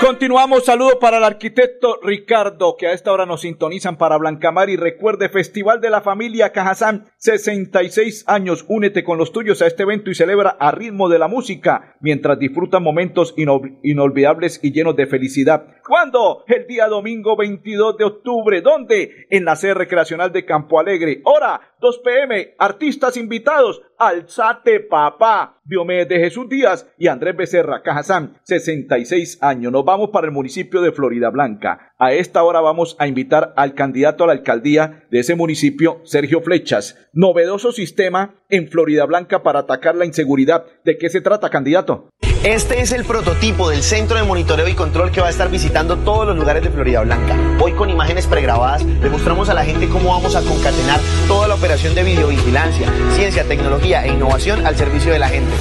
Continuamos, 0.00 0.64
saludo 0.64 0.98
para 0.98 1.18
el 1.18 1.24
arquitecto 1.24 1.98
Ricardo, 2.02 2.76
que 2.78 2.86
a 2.86 2.92
esta 2.92 3.12
hora 3.12 3.26
nos 3.26 3.42
sintonizan 3.42 3.98
para 3.98 4.16
Blancamar 4.16 4.70
y 4.70 4.76
recuerde 4.76 5.28
Festival 5.28 5.82
de 5.82 5.90
la 5.90 6.00
Familia 6.00 6.52
Cajazán, 6.52 7.04
66 7.18 8.24
años, 8.26 8.64
únete 8.68 9.04
con 9.04 9.18
los 9.18 9.32
tuyos 9.32 9.60
a 9.60 9.66
este 9.66 9.82
evento 9.82 10.10
y 10.10 10.14
celebra 10.14 10.56
a 10.58 10.70
ritmo 10.70 11.10
de 11.10 11.18
la 11.18 11.28
música, 11.28 11.96
mientras 12.00 12.38
disfrutan 12.38 12.82
momentos 12.82 13.36
inol- 13.36 13.78
inolvidables 13.82 14.58
y 14.62 14.72
llenos 14.72 14.96
de 14.96 15.06
felicidad. 15.06 15.66
¿Cuándo? 15.86 16.44
El 16.46 16.66
día 16.66 16.86
domingo 16.86 17.36
22 17.36 17.98
de 17.98 18.04
octubre, 18.04 18.62
¿dónde? 18.62 19.26
En 19.28 19.44
la 19.44 19.56
sede 19.56 19.74
recreacional 19.74 20.32
de 20.32 20.46
Campo 20.46 20.80
Alegre, 20.80 21.20
hora 21.24 21.60
2 21.80 21.98
pm, 22.04 22.54
artistas 22.58 23.16
invitados, 23.16 23.80
Alzate 23.98 24.80
Papá, 24.80 25.60
Diomedes 25.64 26.08
de 26.08 26.18
Jesús 26.18 26.48
Díaz 26.48 26.86
y 26.98 27.06
Andrés 27.06 27.36
Becerra, 27.36 27.82
Cajazán, 27.82 28.38
66 28.44 29.42
años. 29.42 29.72
Nos 29.72 29.84
vamos 29.84 30.10
para 30.10 30.26
el 30.26 30.32
municipio 30.32 30.82
de 30.82 30.92
Florida 30.92 31.30
Blanca. 31.30 31.94
A 31.98 32.12
esta 32.12 32.42
hora 32.42 32.60
vamos 32.60 32.96
a 32.98 33.06
invitar 33.06 33.54
al 33.56 33.74
candidato 33.74 34.24
a 34.24 34.26
la 34.26 34.34
alcaldía 34.34 35.04
de 35.10 35.20
ese 35.20 35.34
municipio, 35.34 36.00
Sergio 36.04 36.42
Flechas. 36.42 36.98
Novedoso 37.12 37.72
sistema 37.72 38.34
en 38.50 38.68
Florida 38.68 39.06
Blanca 39.06 39.42
para 39.42 39.60
atacar 39.60 39.94
la 39.94 40.04
inseguridad. 40.04 40.66
¿De 40.84 40.98
qué 40.98 41.08
se 41.08 41.20
trata, 41.22 41.48
candidato? 41.48 42.08
Este 42.42 42.80
es 42.80 42.90
el 42.92 43.04
prototipo 43.04 43.68
del 43.68 43.82
centro 43.82 44.16
de 44.16 44.22
monitoreo 44.22 44.66
y 44.66 44.72
control 44.72 45.10
que 45.10 45.20
va 45.20 45.26
a 45.26 45.30
estar 45.30 45.50
visitando 45.50 45.98
todos 45.98 46.26
los 46.26 46.38
lugares 46.38 46.62
de 46.62 46.70
Florida 46.70 47.02
Blanca. 47.02 47.36
Hoy 47.60 47.72
con 47.72 47.90
imágenes 47.90 48.26
pregrabadas 48.26 48.82
le 48.82 49.10
mostramos 49.10 49.50
a 49.50 49.54
la 49.54 49.62
gente 49.62 49.90
cómo 49.90 50.08
vamos 50.08 50.34
a 50.34 50.40
concatenar 50.40 51.00
toda 51.28 51.48
la 51.48 51.56
operación 51.56 51.94
de 51.94 52.02
videovigilancia, 52.02 52.90
ciencia, 53.10 53.44
tecnología 53.44 54.06
e 54.06 54.14
innovación 54.14 54.64
al 54.64 54.74
servicio 54.74 55.12
de 55.12 55.18
la 55.18 55.28
gente. 55.28 55.52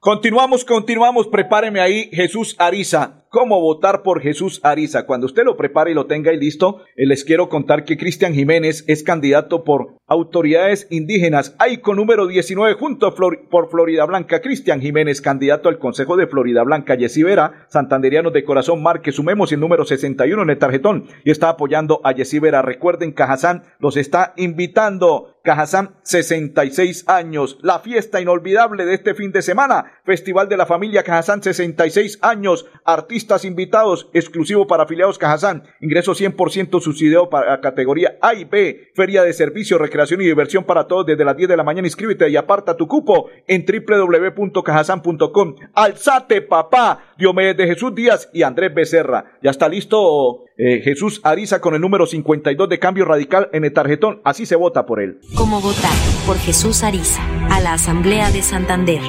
Continuamos, 0.00 0.64
continuamos. 0.64 1.26
Prepáreme 1.26 1.82
ahí, 1.82 2.08
Jesús 2.10 2.56
Ariza. 2.58 3.23
¿Cómo 3.34 3.60
votar 3.60 4.04
por 4.04 4.20
Jesús 4.20 4.60
Ariza? 4.62 5.06
Cuando 5.06 5.26
usted 5.26 5.42
lo 5.42 5.56
prepare 5.56 5.90
y 5.90 5.94
lo 5.94 6.06
tenga 6.06 6.30
ahí 6.30 6.36
listo, 6.38 6.82
eh, 6.94 7.04
les 7.04 7.24
quiero 7.24 7.48
contar 7.48 7.84
que 7.84 7.96
Cristian 7.96 8.32
Jiménez 8.32 8.84
es 8.86 9.02
candidato 9.02 9.64
por 9.64 9.96
autoridades 10.06 10.86
indígenas. 10.90 11.56
con 11.82 11.96
número 11.96 12.28
19 12.28 12.74
junto 12.74 13.10
Flor- 13.10 13.48
por 13.50 13.70
Florida 13.70 14.04
Blanca. 14.04 14.40
Cristian 14.40 14.80
Jiménez, 14.80 15.20
candidato 15.20 15.68
al 15.68 15.80
Consejo 15.80 16.16
de 16.16 16.28
Florida 16.28 16.62
Blanca. 16.62 16.94
Yesí 16.94 17.24
Vera, 17.24 17.66
santanderianos 17.70 18.32
de 18.32 18.44
corazón, 18.44 18.80
marque, 18.84 19.10
sumemos 19.10 19.50
el 19.50 19.58
número 19.58 19.84
61 19.84 20.40
en 20.44 20.50
el 20.50 20.58
tarjetón 20.58 21.06
y 21.24 21.32
está 21.32 21.48
apoyando 21.48 22.00
a 22.04 22.12
Yesí 22.12 22.38
Vera. 22.38 22.62
Recuerden, 22.62 23.10
Cajazán 23.10 23.64
los 23.80 23.96
está 23.96 24.32
invitando. 24.36 25.33
Cajazán, 25.44 25.94
66 26.04 27.04
años. 27.06 27.58
La 27.60 27.80
fiesta 27.80 28.18
inolvidable 28.18 28.86
de 28.86 28.94
este 28.94 29.14
fin 29.14 29.30
de 29.30 29.42
semana. 29.42 29.92
Festival 30.02 30.48
de 30.48 30.56
la 30.56 30.64
Familia 30.64 31.02
Cajazán, 31.02 31.42
66 31.42 32.18
años. 32.22 32.64
Artistas 32.86 33.44
invitados, 33.44 34.08
exclusivo 34.14 34.66
para 34.66 34.84
afiliados 34.84 35.18
Cajazán. 35.18 35.64
Ingreso 35.82 36.12
100% 36.12 36.80
subsidiado 36.80 37.28
para 37.28 37.60
categoría 37.60 38.16
A 38.22 38.32
y 38.32 38.44
B. 38.44 38.92
Feria 38.94 39.22
de 39.22 39.34
servicio, 39.34 39.76
recreación 39.76 40.22
y 40.22 40.24
diversión 40.24 40.64
para 40.64 40.86
todos 40.86 41.04
desde 41.04 41.26
las 41.26 41.36
10 41.36 41.50
de 41.50 41.56
la 41.58 41.62
mañana. 41.62 41.88
Inscríbete 41.88 42.30
y 42.30 42.36
aparta 42.36 42.74
tu 42.74 42.88
cupo 42.88 43.28
en 43.46 43.66
www.cajazán.com. 43.66 45.56
Alzate, 45.74 46.40
papá. 46.40 47.13
Diomedes 47.16 47.56
de 47.56 47.66
Jesús 47.66 47.94
Díaz 47.94 48.28
y 48.32 48.42
Andrés 48.42 48.74
Becerra. 48.74 49.32
Ya 49.42 49.50
está 49.50 49.68
listo 49.68 50.44
eh, 50.56 50.80
Jesús 50.82 51.20
Ariza 51.24 51.60
con 51.60 51.74
el 51.74 51.80
número 51.80 52.06
52 52.06 52.68
de 52.68 52.78
cambio 52.78 53.04
radical 53.04 53.48
en 53.52 53.64
el 53.64 53.72
tarjetón. 53.72 54.20
Así 54.24 54.46
se 54.46 54.56
vota 54.56 54.86
por 54.86 55.00
él. 55.00 55.20
Cómo 55.36 55.60
votar 55.60 55.92
por 56.26 56.36
Jesús 56.38 56.82
Ariza 56.82 57.22
a 57.50 57.60
la 57.60 57.74
Asamblea 57.74 58.30
de 58.30 58.42
Santander. 58.42 59.00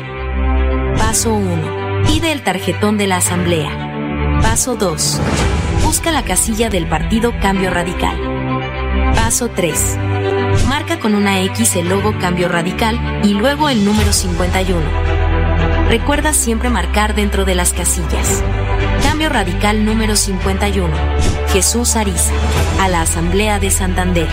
Paso 0.97 1.33
1. 1.35 2.03
Pide 2.05 2.31
el 2.31 2.43
tarjetón 2.43 2.97
de 2.97 3.07
la 3.07 3.17
Asamblea. 3.17 4.39
Paso 4.41 4.75
2. 4.75 5.21
Busca 5.83 6.12
la 6.12 6.24
casilla 6.24 6.69
del 6.69 6.88
partido 6.88 7.33
Cambio 7.41 7.69
Radical. 7.71 8.15
Paso 9.15 9.50
3. 9.50 9.97
Marca 10.67 11.00
con 11.00 11.15
una 11.15 11.41
X 11.43 11.75
el 11.75 11.89
logo 11.89 12.13
Cambio 12.19 12.47
Radical 12.47 13.21
y 13.24 13.33
luego 13.33 13.69
el 13.69 13.83
número 13.85 14.13
51. 14.13 15.25
Recuerda 15.89 16.34
siempre 16.34 16.70
marcar 16.70 17.13
dentro 17.13 17.46
de 17.46 17.56
las 17.56 17.72
casillas. 17.72 18.44
Cambio 19.04 19.30
Radical 19.30 19.86
número 19.86 20.15
51. 20.15 20.89
Jesús 21.50 21.96
Ariza 21.96 22.34
a 22.82 22.88
la 22.88 23.01
Asamblea 23.01 23.60
de 23.60 23.70
Santander. 23.70 24.27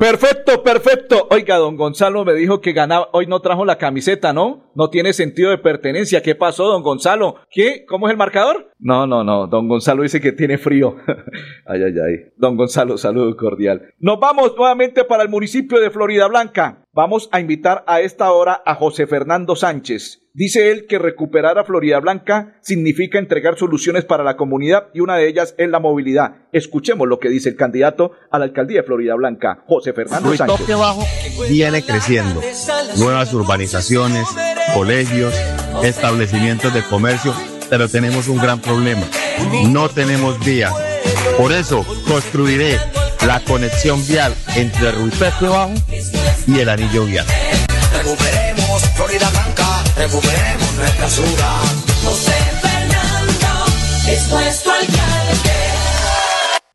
Perfecto, 0.00 0.62
perfecto. 0.62 1.28
Oiga, 1.30 1.58
don 1.58 1.76
Gonzalo 1.76 2.24
me 2.24 2.32
dijo 2.32 2.62
que 2.62 2.72
ganaba, 2.72 3.10
hoy 3.12 3.26
no 3.26 3.40
trajo 3.40 3.66
la 3.66 3.76
camiseta, 3.76 4.32
¿no? 4.32 4.72
No 4.74 4.88
tiene 4.88 5.12
sentido 5.12 5.50
de 5.50 5.58
pertenencia. 5.58 6.22
¿Qué 6.22 6.34
pasó, 6.34 6.64
don 6.68 6.82
Gonzalo? 6.82 7.34
¿Qué? 7.50 7.84
¿Cómo 7.86 8.08
es 8.08 8.12
el 8.12 8.16
marcador? 8.16 8.72
No, 8.78 9.06
no, 9.06 9.24
no. 9.24 9.46
Don 9.46 9.68
Gonzalo 9.68 10.02
dice 10.02 10.18
que 10.18 10.32
tiene 10.32 10.56
frío. 10.56 10.96
ay, 11.66 11.82
ay, 11.82 11.92
ay. 11.92 12.32
Don 12.38 12.56
Gonzalo, 12.56 12.96
saludo 12.96 13.36
cordial. 13.36 13.92
Nos 13.98 14.18
vamos 14.18 14.54
nuevamente 14.56 15.04
para 15.04 15.22
el 15.22 15.28
municipio 15.28 15.78
de 15.78 15.90
Florida 15.90 16.28
Blanca. 16.28 16.82
Vamos 16.92 17.28
a 17.30 17.38
invitar 17.38 17.84
a 17.86 18.00
esta 18.00 18.32
hora 18.32 18.62
a 18.66 18.74
José 18.74 19.06
Fernando 19.06 19.54
Sánchez. 19.54 20.22
Dice 20.34 20.72
él 20.72 20.86
que 20.88 20.98
recuperar 20.98 21.56
a 21.56 21.64
Florida 21.64 22.00
Blanca 22.00 22.58
significa 22.62 23.20
entregar 23.20 23.56
soluciones 23.56 24.04
para 24.04 24.24
la 24.24 24.36
comunidad 24.36 24.88
y 24.92 24.98
una 24.98 25.16
de 25.16 25.28
ellas 25.28 25.54
es 25.56 25.68
la 25.68 25.78
movilidad. 25.78 26.48
Escuchemos 26.50 27.06
lo 27.06 27.20
que 27.20 27.28
dice 27.28 27.48
el 27.48 27.54
candidato 27.54 28.10
a 28.32 28.40
la 28.40 28.46
alcaldía 28.46 28.80
de 28.80 28.86
Florida 28.88 29.14
Blanca, 29.14 29.62
José 29.68 29.92
Fernando 29.92 30.34
Sánchez. 30.34 30.58
Toque 30.58 30.74
Bajo 30.74 31.04
viene 31.48 31.80
creciendo. 31.84 32.40
Nuevas 32.98 33.32
urbanizaciones, 33.34 34.26
colegios, 34.74 35.32
establecimientos 35.84 36.74
de 36.74 36.82
comercio, 36.82 37.32
pero 37.68 37.88
tenemos 37.88 38.26
un 38.26 38.38
gran 38.38 38.60
problema. 38.60 39.06
No 39.68 39.88
tenemos 39.90 40.44
vías. 40.44 40.74
Por 41.38 41.52
eso 41.52 41.86
construiré 42.08 42.78
la 43.26 43.40
conexión 43.40 44.06
vial 44.06 44.34
entre 44.54 44.92
Ruiz 44.92 45.18
Bajo 45.18 45.70
y 46.46 46.58
el 46.58 46.68
anillo 46.68 47.04
vial. 47.04 47.26
Recuperemos 47.96 48.82
Florida 48.94 49.28
Blanca, 49.30 49.84
recuperemos 49.96 50.72
nuestra 50.76 51.08
ciudad. 51.08 51.62
José 52.04 52.32
Fernando 52.62 53.66
es 54.08 54.28
nuestro 54.28 54.72
alcalde. 54.72 54.99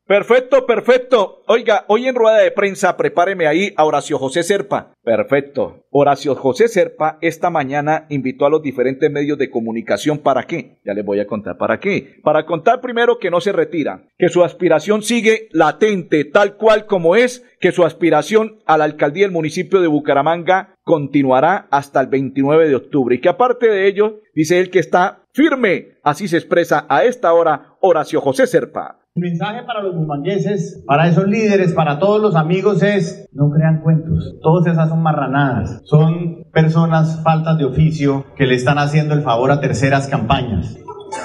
Perfecto, 0.08 0.68
perfecto. 0.68 1.42
Oiga, 1.48 1.84
hoy 1.88 2.08
en 2.08 2.14
rueda 2.14 2.38
de 2.38 2.52
prensa, 2.52 2.96
prepáreme 2.96 3.48
ahí 3.48 3.74
a 3.76 3.86
Horacio 3.86 4.20
José 4.20 4.44
Serpa. 4.44 4.94
Perfecto. 5.04 5.88
Horacio 5.90 6.36
José 6.36 6.68
Serpa 6.68 7.18
esta 7.22 7.50
mañana 7.50 8.06
invitó 8.10 8.46
a 8.46 8.52
los 8.52 8.62
diferentes 8.62 9.10
medios 9.10 9.40
de 9.40 9.50
comunicación. 9.50 10.20
¿Para 10.20 10.44
qué? 10.44 10.78
Ya 10.86 10.94
les 10.94 11.04
voy 11.04 11.22
a 11.22 11.26
contar 11.26 11.58
para 11.58 11.80
qué. 11.80 12.18
Para 12.22 12.46
contar 12.46 12.82
primero 12.82 13.18
que 13.18 13.32
no 13.32 13.42
se 13.42 13.52
retira, 13.52 14.04
que 14.20 14.30
su 14.30 14.44
aspiración 14.44 15.02
sigue 15.02 15.50
latente, 15.52 16.24
tal 16.24 16.56
cual 16.56 16.86
como 16.86 17.16
es, 17.16 17.44
que 17.60 17.72
su 17.72 17.84
aspiración 17.84 18.60
a 18.68 18.78
la 18.78 18.84
alcaldía 18.84 19.24
del 19.24 19.32
municipio 19.32 19.82
de 19.82 19.88
Bucaramanga 19.88 20.76
continuará 20.84 21.68
hasta 21.72 22.00
el 22.00 22.08
29 22.08 22.70
de 22.70 22.76
octubre 22.76 23.16
y 23.16 23.22
que 23.22 23.30
aparte 23.30 23.72
de 23.72 23.88
ello, 23.88 24.22
dice 24.36 24.60
él 24.60 24.70
que 24.70 24.78
está 24.78 25.24
firme. 25.34 25.96
Así 26.04 26.28
se 26.28 26.38
expresa 26.38 26.86
a 26.90 27.06
esta 27.06 27.34
hora 27.34 27.76
Horacio 27.80 28.22
José 28.22 28.46
Serpa. 28.46 29.00
Mensaje 29.18 29.64
para 29.64 29.82
los 29.82 29.96
bumangueses, 29.96 30.84
para 30.86 31.08
esos 31.08 31.26
líderes, 31.26 31.72
para 31.72 32.00
todos 32.00 32.22
los 32.22 32.36
amigos 32.36 32.84
es, 32.84 33.30
no 33.32 33.50
crean 33.50 33.80
cuentos. 33.80 34.36
Todas 34.42 34.68
esas 34.68 34.90
son 34.90 35.02
marranadas. 35.02 35.80
Son 35.86 36.44
personas 36.52 37.22
faltas 37.24 37.58
de 37.58 37.64
oficio 37.64 38.26
que 38.36 38.46
le 38.46 38.56
están 38.56 38.78
haciendo 38.78 39.14
el 39.14 39.22
favor 39.22 39.52
a 39.52 39.62
terceras 39.62 40.10
campañas. 40.10 40.78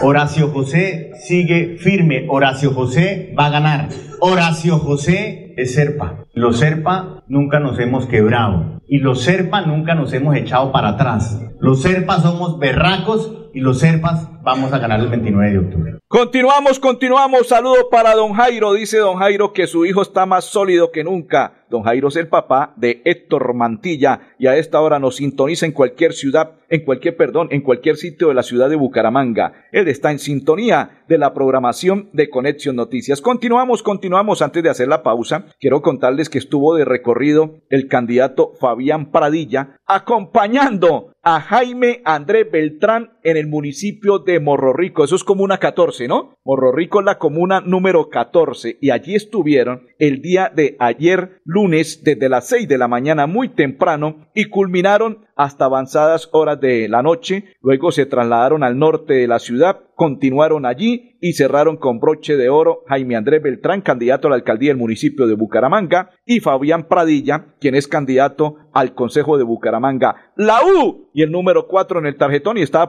Horacio 0.02 0.52
José 0.52 1.11
sigue 1.26 1.78
firme. 1.78 2.28
Horacio 2.30 2.73
José 2.73 3.35
va 3.37 3.47
a 3.47 3.50
ganar. 3.50 3.88
Horacio 4.20 4.78
José 4.78 5.54
es 5.56 5.75
Serpa. 5.75 6.26
Los 6.32 6.58
Serpa 6.58 7.25
nunca 7.26 7.58
nos 7.58 7.78
hemos 7.80 8.06
quebrado. 8.06 8.80
Y 8.87 8.99
los 8.99 9.22
Serpa 9.22 9.62
nunca 9.62 9.94
nos 9.94 10.12
hemos 10.12 10.37
echado 10.37 10.70
para 10.70 10.90
atrás. 10.90 11.40
Los 11.58 11.82
Serpa 11.82 12.20
somos 12.20 12.58
berracos 12.58 13.50
y 13.52 13.60
los 13.60 13.80
Serpas 13.80 14.28
vamos 14.42 14.72
a 14.72 14.78
ganar 14.78 15.00
el 15.00 15.08
29 15.08 15.50
de 15.50 15.58
octubre. 15.58 16.00
Continuamos, 16.06 16.80
continuamos. 16.80 17.49
Saludo 17.49 17.88
para 17.90 18.14
don 18.14 18.32
Jairo. 18.32 18.72
Dice 18.72 18.99
don 18.99 19.16
Jairo 19.18 19.52
que 19.52 19.66
su 19.66 19.87
hijo 19.87 20.02
está 20.02 20.26
más 20.26 20.44
sólido 20.44 20.90
que 20.90 21.04
nunca. 21.04 21.54
Don 21.70 21.84
Jairo 21.84 22.08
es 22.08 22.16
el 22.16 22.26
papá 22.26 22.75
de 22.76 23.00
Héctor 23.04 23.54
Mantilla 23.54 24.34
y 24.37 24.49
a 24.49 24.56
esta 24.56 24.80
hora 24.80 24.99
nos 24.99 25.16
sintoniza 25.16 25.66
en 25.66 25.72
cualquier 25.72 26.14
ciudad, 26.14 26.54
en 26.68 26.84
cualquier, 26.84 27.16
perdón, 27.16 27.46
en 27.52 27.60
cualquier 27.60 27.96
sitio 27.96 28.26
de 28.26 28.34
la 28.34 28.42
ciudad 28.42 28.68
de 28.68 28.75
Bucaramanga. 28.75 29.52
Él 29.70 29.87
está 29.87 30.10
en 30.10 30.18
sintonía 30.18 31.04
de 31.06 31.16
la 31.16 31.32
programación 31.32 32.08
de 32.12 32.28
Conexión 32.28 32.75
Noticias. 32.75 33.20
Continuamos, 33.20 33.84
continuamos. 33.84 34.42
Antes 34.42 34.64
de 34.64 34.70
hacer 34.70 34.88
la 34.88 35.04
pausa, 35.04 35.44
quiero 35.60 35.80
contarles 35.80 36.19
que 36.28 36.38
estuvo 36.38 36.74
de 36.74 36.84
recorrido 36.84 37.60
el 37.70 37.88
candidato 37.88 38.52
Fabián 38.60 39.10
Pradilla 39.10 39.76
acompañando 39.86 41.12
a 41.22 41.40
Jaime 41.40 42.02
Andrés 42.04 42.50
Beltrán 42.50 43.12
en 43.22 43.36
el 43.36 43.46
municipio 43.46 44.18
de 44.18 44.40
Morro 44.40 44.72
Rico. 44.72 45.04
Eso 45.04 45.16
es 45.16 45.24
comuna 45.24 45.58
14, 45.58 46.08
¿no? 46.08 46.36
Morro 46.44 46.72
Rico 46.72 47.00
es 47.00 47.06
la 47.06 47.18
comuna 47.18 47.60
número 47.60 48.08
14 48.08 48.78
y 48.80 48.90
allí 48.90 49.14
estuvieron 49.14 49.88
el 49.98 50.22
día 50.22 50.50
de 50.54 50.76
ayer 50.78 51.40
lunes 51.44 52.02
desde 52.04 52.28
las 52.28 52.48
6 52.48 52.68
de 52.68 52.78
la 52.78 52.88
mañana 52.88 53.26
muy 53.26 53.50
temprano 53.50 54.28
y 54.34 54.46
culminaron 54.46 55.26
hasta 55.36 55.64
avanzadas 55.64 56.28
horas 56.32 56.60
de 56.60 56.88
la 56.88 57.02
noche. 57.02 57.56
Luego 57.62 57.92
se 57.92 58.06
trasladaron 58.06 58.62
al 58.62 58.78
norte 58.78 59.14
de 59.14 59.26
la 59.26 59.38
ciudad, 59.38 59.80
continuaron 59.94 60.66
allí 60.66 61.16
y 61.20 61.32
cerraron 61.32 61.76
con 61.76 61.98
broche 61.98 62.36
de 62.36 62.48
oro 62.48 62.84
Jaime 62.88 63.16
Andrés 63.16 63.42
Beltrán, 63.42 63.80
candidato 63.80 64.26
a 64.26 64.30
la 64.30 64.36
alcaldía 64.36 64.71
del 64.71 64.76
municipio 64.76 65.26
de 65.26 65.34
Bucaramanga, 65.34 66.10
y 66.26 66.40
Fabián 66.40 66.88
Pradilla, 66.88 67.54
quien 67.58 67.75
es 67.75 67.88
candidato 67.88 68.56
al 68.73 68.95
Consejo 68.95 69.38
de 69.38 69.45
Bucaramanga. 69.45 70.32
La 70.36 70.60
U 70.62 71.10
y 71.14 71.23
el 71.23 71.30
número 71.30 71.66
4 71.66 72.00
en 72.00 72.06
el 72.06 72.16
tarjetón 72.16 72.58
y 72.58 72.62
está 72.62 72.82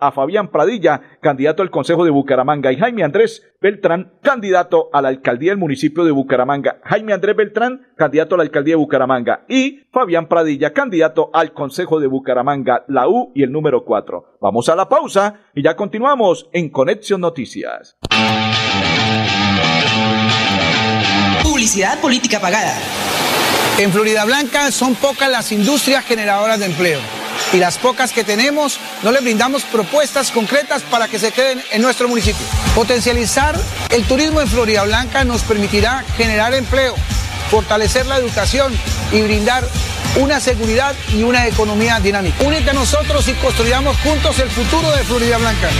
a 0.00 0.12
Fabián 0.12 0.48
Pradilla, 0.48 1.18
candidato 1.20 1.62
al 1.62 1.70
Consejo 1.70 2.04
de 2.04 2.10
Bucaramanga, 2.10 2.70
y 2.70 2.76
Jaime 2.76 3.02
Andrés 3.02 3.42
Beltrán, 3.60 4.12
candidato 4.22 4.90
a 4.92 5.02
la 5.02 5.08
alcaldía 5.08 5.50
del 5.50 5.58
municipio 5.58 6.04
de 6.04 6.12
Bucaramanga. 6.12 6.78
Jaime 6.84 7.12
Andrés 7.12 7.34
Beltrán, 7.34 7.88
candidato 7.96 8.36
a 8.36 8.38
la 8.38 8.44
alcaldía 8.44 8.72
de 8.72 8.76
Bucaramanga, 8.76 9.44
y 9.48 9.80
Fabián 9.90 10.28
Pradilla, 10.28 10.72
candidato 10.72 11.30
al 11.32 11.52
Consejo 11.52 11.98
de 11.98 12.06
Bucaramanga, 12.06 12.84
la 12.86 13.08
U 13.08 13.32
y 13.34 13.42
el 13.42 13.50
número 13.50 13.84
4. 13.84 14.38
Vamos 14.40 14.68
a 14.68 14.76
la 14.76 14.88
pausa 14.88 15.40
y 15.52 15.62
ya 15.62 15.74
continuamos 15.74 16.48
en 16.52 16.70
Conexión 16.70 17.20
Noticias. 17.20 17.96
Publicidad 21.42 22.00
política 22.00 22.38
pagada. 22.38 22.74
En 23.80 23.90
Florida 23.90 24.24
Blanca 24.24 24.70
son 24.70 24.94
pocas 24.94 25.30
las 25.30 25.50
industrias 25.50 26.04
generadoras 26.04 26.60
de 26.60 26.66
empleo 26.66 27.15
y 27.56 27.58
las 27.58 27.78
pocas 27.78 28.12
que 28.12 28.22
tenemos 28.22 28.78
no 29.02 29.10
les 29.10 29.22
brindamos 29.22 29.62
propuestas 29.62 30.30
concretas 30.30 30.82
para 30.82 31.08
que 31.08 31.18
se 31.18 31.32
queden 31.32 31.62
en 31.72 31.80
nuestro 31.80 32.06
municipio. 32.06 32.44
Potencializar 32.74 33.58
el 33.88 34.04
turismo 34.04 34.42
en 34.42 34.48
Florida 34.48 34.84
Blanca 34.84 35.24
nos 35.24 35.40
permitirá 35.40 36.04
generar 36.18 36.52
empleo, 36.52 36.94
fortalecer 37.50 38.04
la 38.04 38.18
educación 38.18 38.78
y 39.10 39.22
brindar 39.22 39.66
una 40.16 40.38
seguridad 40.38 40.94
y 41.14 41.22
una 41.22 41.46
economía 41.46 41.98
dinámica. 41.98 42.44
Únete 42.44 42.70
a 42.70 42.74
nosotros 42.74 43.26
y 43.28 43.32
construyamos 43.34 43.96
juntos 44.00 44.38
el 44.38 44.50
futuro 44.50 44.90
de 44.90 45.02
Florida 45.04 45.38
Blanca. 45.38 45.70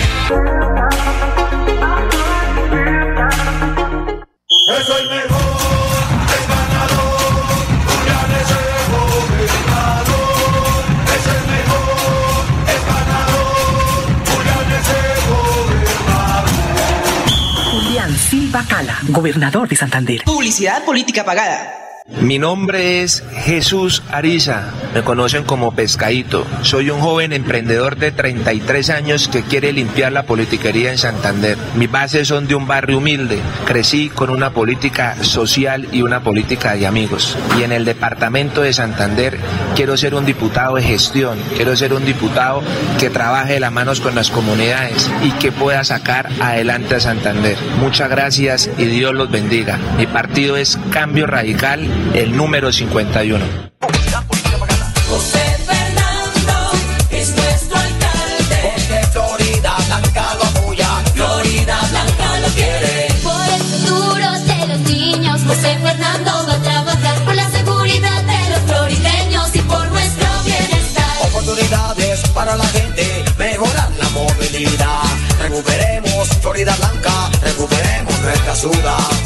Cala, 18.68 18.98
gobernador 19.08 19.68
de 19.68 19.76
Santander. 19.76 20.22
Publicidad 20.24 20.84
política 20.84 21.24
pagada. 21.24 21.85
Mi 22.20 22.38
nombre 22.38 23.02
es 23.02 23.22
Jesús 23.44 24.02
Ariza, 24.10 24.70
me 24.94 25.02
conocen 25.02 25.44
como 25.44 25.74
Pescadito. 25.74 26.46
Soy 26.62 26.88
un 26.88 27.00
joven 27.00 27.34
emprendedor 27.34 27.96
de 27.96 28.10
33 28.10 28.88
años 28.88 29.28
que 29.28 29.42
quiere 29.42 29.72
limpiar 29.72 30.12
la 30.12 30.22
politiquería 30.22 30.90
en 30.90 30.96
Santander. 30.96 31.58
Mis 31.74 31.90
bases 31.90 32.28
son 32.28 32.48
de 32.48 32.54
un 32.54 32.66
barrio 32.66 32.98
humilde. 32.98 33.38
Crecí 33.66 34.08
con 34.08 34.30
una 34.30 34.50
política 34.50 35.22
social 35.22 35.88
y 35.92 36.00
una 36.00 36.20
política 36.20 36.74
de 36.74 36.86
amigos. 36.86 37.36
Y 37.58 37.64
en 37.64 37.72
el 37.72 37.84
departamento 37.84 38.62
de 38.62 38.72
Santander 38.72 39.38
quiero 39.74 39.98
ser 39.98 40.14
un 40.14 40.24
diputado 40.24 40.76
de 40.76 40.82
gestión, 40.82 41.38
quiero 41.54 41.76
ser 41.76 41.92
un 41.92 42.06
diputado 42.06 42.62
que 42.98 43.10
trabaje 43.10 43.54
de 43.54 43.60
las 43.60 43.72
manos 43.72 44.00
con 44.00 44.14
las 44.14 44.30
comunidades 44.30 45.10
y 45.22 45.32
que 45.32 45.52
pueda 45.52 45.84
sacar 45.84 46.30
adelante 46.40 46.94
a 46.94 47.00
Santander. 47.00 47.58
Muchas 47.78 48.08
gracias 48.08 48.70
y 48.78 48.86
Dios 48.86 49.14
los 49.14 49.30
bendiga. 49.30 49.78
Mi 49.98 50.06
partido 50.06 50.56
es 50.56 50.78
Cambio 50.90 51.26
Radical 51.26 51.86
el 52.14 52.36
número 52.36 52.72
51. 52.72 53.44
José 55.08 55.56
Fernando 55.66 56.70
es 57.10 57.28
nuestro 57.34 57.78
alcalde. 57.78 58.56
Porque 58.62 59.06
Florida 59.12 59.76
Blanca 59.86 60.34
lo 60.34 60.44
apoya, 60.44 60.88
Florida 61.14 61.78
Blanca 61.90 62.40
lo 62.40 62.48
quiere. 62.48 63.08
Por 63.22 63.48
el 63.48 63.60
futuro 63.60 64.32
de 64.32 64.66
los 64.66 64.80
niños, 64.80 65.40
José 65.46 65.78
Fernando 65.82 66.30
va 66.48 66.54
a 66.54 66.62
trabajar 66.62 67.24
por 67.24 67.34
la 67.34 67.50
seguridad 67.50 68.22
de 68.22 68.50
los 68.50 68.60
florideños 68.66 69.54
y 69.54 69.58
por 69.60 69.90
nuestro 69.90 70.28
bienestar. 70.44 71.10
Oportunidades 71.28 72.20
para 72.30 72.56
la 72.56 72.66
gente, 72.66 73.24
mejorar 73.38 73.90
la 73.98 74.08
movilidad. 74.10 75.02
Recuperemos 75.40 76.28
Florida 76.40 76.74
Blanca, 76.76 77.30
recuperemos 77.42 78.20
nuestra 78.20 78.54
ciudad. 78.54 79.25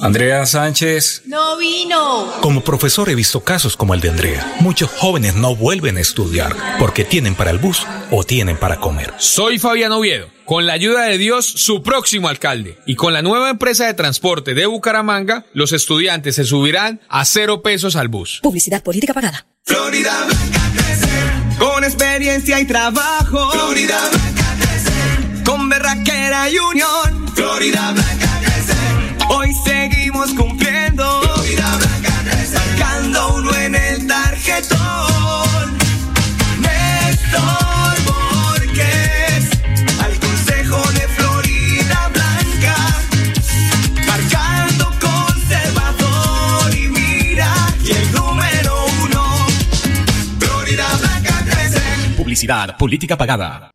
Andrea 0.00 0.44
Sánchez. 0.44 1.22
No 1.26 1.56
vino. 1.56 2.32
Como 2.40 2.62
profesor 2.62 3.08
he 3.08 3.14
visto 3.14 3.40
casos 3.40 3.76
como 3.76 3.94
el 3.94 4.00
de 4.00 4.10
Andrea. 4.10 4.56
Muchos 4.60 4.90
jóvenes 4.90 5.34
no 5.34 5.56
vuelven 5.56 5.96
a 5.96 6.00
estudiar 6.00 6.54
porque 6.78 7.04
tienen 7.04 7.34
para 7.34 7.50
el 7.50 7.58
bus 7.58 7.86
o 8.10 8.24
tienen 8.24 8.56
para 8.56 8.76
comer. 8.78 9.14
Soy 9.18 9.58
Fabián 9.58 9.92
Oviedo. 9.92 10.28
Con 10.44 10.66
la 10.66 10.74
ayuda 10.74 11.04
de 11.04 11.18
Dios, 11.18 11.46
su 11.46 11.82
próximo 11.82 12.28
alcalde. 12.28 12.78
Y 12.86 12.94
con 12.94 13.12
la 13.12 13.22
nueva 13.22 13.50
empresa 13.50 13.86
de 13.86 13.94
transporte 13.94 14.54
de 14.54 14.66
Bucaramanga, 14.66 15.44
los 15.54 15.72
estudiantes 15.72 16.36
se 16.36 16.44
subirán 16.44 17.00
a 17.08 17.24
cero 17.24 17.62
pesos 17.62 17.96
al 17.96 18.08
bus. 18.08 18.40
Publicidad 18.42 18.82
política 18.82 19.12
pagada. 19.14 19.46
Florida 19.64 20.24
Blanca 20.26 20.72
crece. 20.76 21.58
Con 21.58 21.82
experiencia 21.82 22.60
y 22.60 22.66
trabajo. 22.66 23.50
Florida 23.50 23.98
Blanca 24.10 24.56
crece. 24.60 25.42
Con 25.44 25.68
berraquera 25.68 26.48
y 26.48 26.58
unión. 26.58 27.34
Florida 27.34 27.92
Blanca. 27.92 28.35
Hoy 29.28 29.52
seguimos 29.52 30.32
cumpliendo. 30.34 31.20
Florida 31.22 31.76
Blanca. 31.78 32.12
Marcando 32.54 33.34
uno 33.36 33.54
en 33.56 33.74
el 33.74 34.06
tarjetón. 34.06 35.78
Néstor 36.60 37.96
Borges. 38.06 39.50
Al 40.02 40.18
consejo 40.18 40.92
de 40.92 41.08
Florida 41.08 42.10
Blanca. 42.12 42.76
Marcando 44.06 44.90
conservador 45.00 46.74
y 46.74 46.88
mira. 46.88 47.52
Y 47.84 47.90
el 47.92 48.12
número 48.12 48.86
uno. 49.02 49.46
Florida 50.38 50.86
Blanca 50.98 51.44
crece. 51.44 51.80
Publicidad, 52.16 52.76
política 52.76 53.16
pagada. 53.16 53.70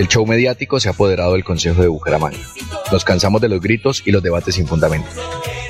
El 0.00 0.08
show 0.08 0.24
mediático 0.24 0.80
se 0.80 0.88
ha 0.88 0.92
apoderado 0.92 1.34
del 1.34 1.44
Consejo 1.44 1.82
de 1.82 1.88
Bucaramanga. 1.88 2.38
Nos 2.90 3.04
cansamos 3.04 3.42
de 3.42 3.50
los 3.50 3.60
gritos 3.60 4.02
y 4.06 4.12
los 4.12 4.22
debates 4.22 4.54
sin 4.54 4.66
fundamento. 4.66 5.10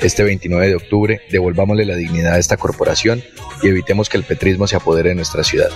Este 0.01 0.23
29 0.23 0.69
de 0.69 0.75
octubre, 0.75 1.21
devolvámosle 1.29 1.83
la 1.83 1.97
dignidad 1.97 2.35
a 2.35 2.39
esta 2.39 2.55
corporación 2.55 3.21
y 3.61 3.67
evitemos 3.67 4.07
que 4.07 4.15
el 4.15 4.23
petrismo 4.23 4.67
se 4.67 4.77
apodere 4.77 5.09
de 5.09 5.15
nuestra 5.15 5.43
ciudad. 5.43 5.69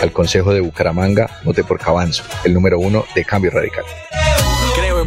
Al 0.00 0.10
Consejo 0.10 0.54
de 0.54 0.60
Bucaramanga, 0.60 1.28
vote 1.44 1.64
por 1.64 1.78
Cabanzo, 1.78 2.24
el 2.44 2.54
número 2.54 2.78
uno 2.78 3.04
de 3.14 3.26
Cambio 3.26 3.50
Radical. 3.50 3.84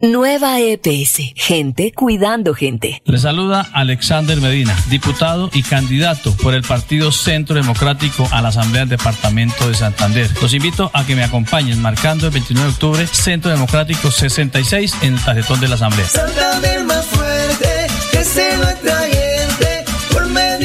Nueva 0.00 0.60
EPS. 0.60 1.32
Gente 1.34 1.90
cuidando 1.92 2.52
gente. 2.52 3.00
Le 3.06 3.16
saluda 3.16 3.66
Alexander 3.72 4.38
Medina, 4.42 4.76
diputado 4.90 5.48
y 5.54 5.62
candidato 5.62 6.36
por 6.36 6.52
el 6.52 6.62
Partido 6.62 7.10
Centro 7.12 7.56
Democrático 7.56 8.28
a 8.30 8.42
la 8.42 8.48
Asamblea 8.48 8.82
del 8.82 8.98
Departamento 8.98 9.66
de 9.66 9.74
Santander. 9.74 10.30
Los 10.42 10.52
invito 10.52 10.90
a 10.92 11.06
que 11.06 11.16
me 11.16 11.24
acompañen 11.24 11.80
marcando 11.80 12.26
el 12.26 12.32
29 12.32 12.68
de 12.68 12.72
octubre 12.74 13.06
Centro 13.06 13.50
Democrático 13.50 14.10
66 14.10 14.96
en 15.00 15.14
el 15.14 15.20
tarjetón 15.24 15.60
de 15.60 15.68
la 15.68 15.76
Asamblea. 15.76 16.06
Santander 16.06 16.84
más 16.84 17.06
fuerte, 17.06 17.86
que 18.12 18.22
se 18.22 18.54
lo 18.58 18.66
atrayente. 18.66 19.05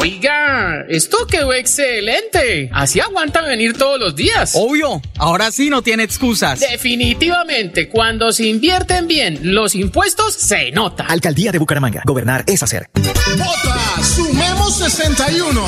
Oiga, 0.00 0.86
esto 0.88 1.26
quedó 1.26 1.52
excelente. 1.52 2.70
Así 2.72 3.00
aguantan 3.00 3.44
venir 3.44 3.76
todos 3.76 4.00
los 4.00 4.16
días. 4.16 4.52
Obvio, 4.54 5.02
ahora 5.18 5.52
sí 5.52 5.68
no 5.68 5.82
tiene 5.82 6.04
excusas. 6.04 6.58
Definitivamente, 6.60 7.90
cuando 7.90 8.32
se 8.32 8.46
invierten 8.46 9.06
bien 9.06 9.38
los 9.42 9.74
impuestos, 9.74 10.32
se 10.32 10.70
nota. 10.70 11.04
Alcaldía 11.04 11.52
de 11.52 11.58
Bucaramanga. 11.58 12.00
Gobernar 12.06 12.44
es 12.46 12.62
hacer. 12.62 12.88
Vota 12.94 14.02
Sumemos 14.02 14.78
61. 14.78 15.62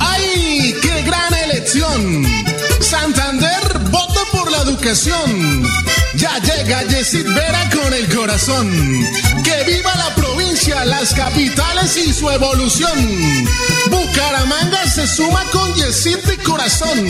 ¡Ay, 0.00 0.74
qué 0.82 1.02
gran 1.02 1.32
elección! 1.48 2.24
Santander 2.80 3.78
vota 3.92 4.20
por 4.32 4.50
la 4.50 4.62
educación. 4.62 5.62
Ya 6.16 6.36
llega 6.40 6.82
Yesid 6.82 7.26
Vera 7.32 7.70
con 7.70 7.94
el 7.94 8.08
corazón. 8.12 8.72
Las 10.86 11.14
capitales 11.14 11.96
y 11.96 12.12
su 12.12 12.30
evolución. 12.30 12.98
Bucaramanga 13.90 14.86
se 14.86 15.06
suma 15.06 15.44
con 15.52 15.74
Yesid 15.74 16.18
de 16.18 16.36
corazón. 16.38 17.04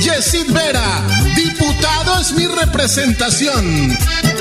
Yesid 0.00 0.52
Vera, 0.52 1.06
diputado 1.34 2.20
es 2.20 2.32
mi 2.32 2.46
representación. 2.46 3.96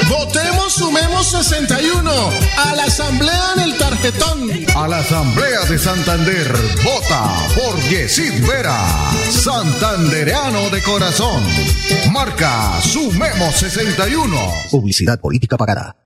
Votemos, 0.10 0.74
sumemos 0.74 1.28
61 1.32 2.12
a 2.58 2.76
la 2.76 2.84
asamblea 2.84 3.54
en 3.56 3.64
el 3.64 3.78
tarjetón. 3.78 4.52
A 4.76 4.88
la 4.88 5.00
Asamblea 5.00 5.66
de 5.66 5.78
Santander, 5.78 6.52
vota 6.84 7.48
por 7.56 7.80
Yesid 7.90 8.46
Vera, 8.46 9.12
santandereano 9.30 10.70
de 10.70 10.82
corazón. 10.82 11.44
Marca 12.12 12.82
Sumemos 12.82 13.56
61. 13.56 14.38
Publicidad 14.70 15.20
política 15.20 15.58
pagada. 15.58 16.01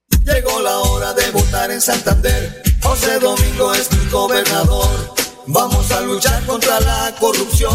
En 1.75 1.81
Santander. 1.81 2.63
José 2.81 3.19
Domingo 3.19 3.73
es 3.73 3.91
mi 3.91 4.09
gobernador. 4.09 5.13
Vamos 5.47 5.91
a 5.91 5.99
luchar 6.01 6.41
contra 6.45 6.79
la 6.79 7.13
corrupción. 7.19 7.71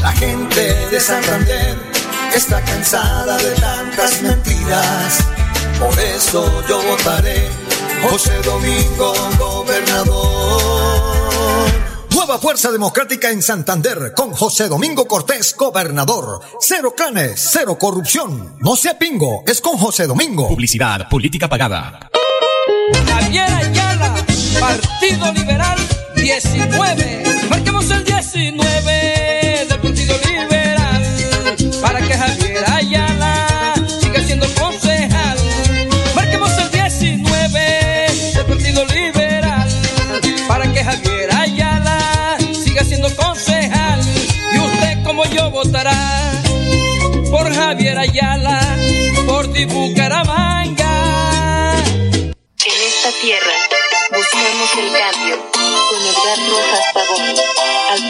La 0.00 0.12
gente 0.12 0.74
de 0.90 1.00
Santander 1.00 1.74
está 2.34 2.62
cansada 2.62 3.38
de 3.38 3.50
tantas 3.52 4.20
mentiras. 4.20 5.20
Por 5.78 5.98
eso 5.98 6.52
yo 6.68 6.82
votaré 6.82 7.48
José 8.10 8.42
Domingo 8.42 9.14
gobernador. 9.38 11.02
Nueva 12.10 12.38
Fuerza 12.38 12.70
Democrática 12.70 13.30
en 13.30 13.42
Santander 13.42 14.12
con 14.14 14.32
José 14.32 14.68
Domingo 14.68 15.08
Cortés, 15.08 15.56
gobernador. 15.56 16.40
Cero 16.60 16.92
clanes, 16.94 17.48
cero 17.52 17.78
corrupción. 17.78 18.56
No 18.60 18.76
sea 18.76 18.98
pingo, 18.98 19.44
es 19.46 19.62
con 19.62 19.78
José 19.78 20.06
Domingo. 20.06 20.48
Publicidad 20.48 21.08
política 21.08 21.48
pagada. 21.48 22.10
Javier 23.26 23.50
Ayala, 23.50 24.24
Partido 24.60 25.32
Liberal 25.32 25.78
19. 26.14 27.24
Marquemos 27.50 27.90
el 27.90 28.04
19 28.04 29.66
del 29.68 29.80
Partido 29.80 30.14
Liberal 30.28 31.02
para 31.82 31.98
que 32.06 32.14
Javier 32.14 32.64
Ayala 32.70 33.74
siga 34.00 34.22
siendo 34.22 34.46
concejal. 34.54 35.38
Marquemos 36.14 36.52
el 36.56 36.70
19 36.70 38.06
del 38.36 38.46
Partido 38.46 38.84
Liberal 38.84 39.68
para 40.46 40.72
que 40.72 40.84
Javier 40.84 41.34
Ayala 41.34 42.38
siga 42.64 42.84
siendo 42.84 43.12
concejal. 43.16 44.00
Y 44.54 44.58
usted 44.60 45.02
como 45.02 45.24
yo 45.24 45.50
votará 45.50 46.30
por 47.28 47.52
Javier 47.52 47.98
Ayala, 47.98 48.60
por 49.26 49.48
Bucaramanga. 49.48 50.45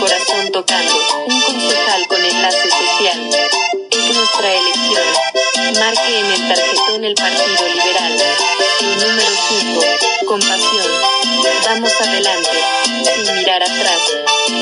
Corazón 0.07 0.53
tocando, 0.53 0.95
un 1.27 1.41
concejal 1.43 2.07
con 2.07 2.25
enlace 2.25 2.71
social. 2.71 3.31
Es 3.91 4.17
nuestra 4.17 4.55
elección. 4.55 5.81
Marque 5.81 6.19
en 6.21 6.27
el 6.27 6.49
tarjetón 6.49 7.05
el 7.05 7.15
Partido 7.15 7.69
Liberal. 7.75 8.13
El 8.81 8.99
número 9.01 9.31
5, 9.49 10.27
compasión. 10.27 10.87
Vamos 11.65 11.93
adelante, 12.01 12.51
sin 12.85 13.37
mirar 13.37 13.63
atrás, 13.65 14.01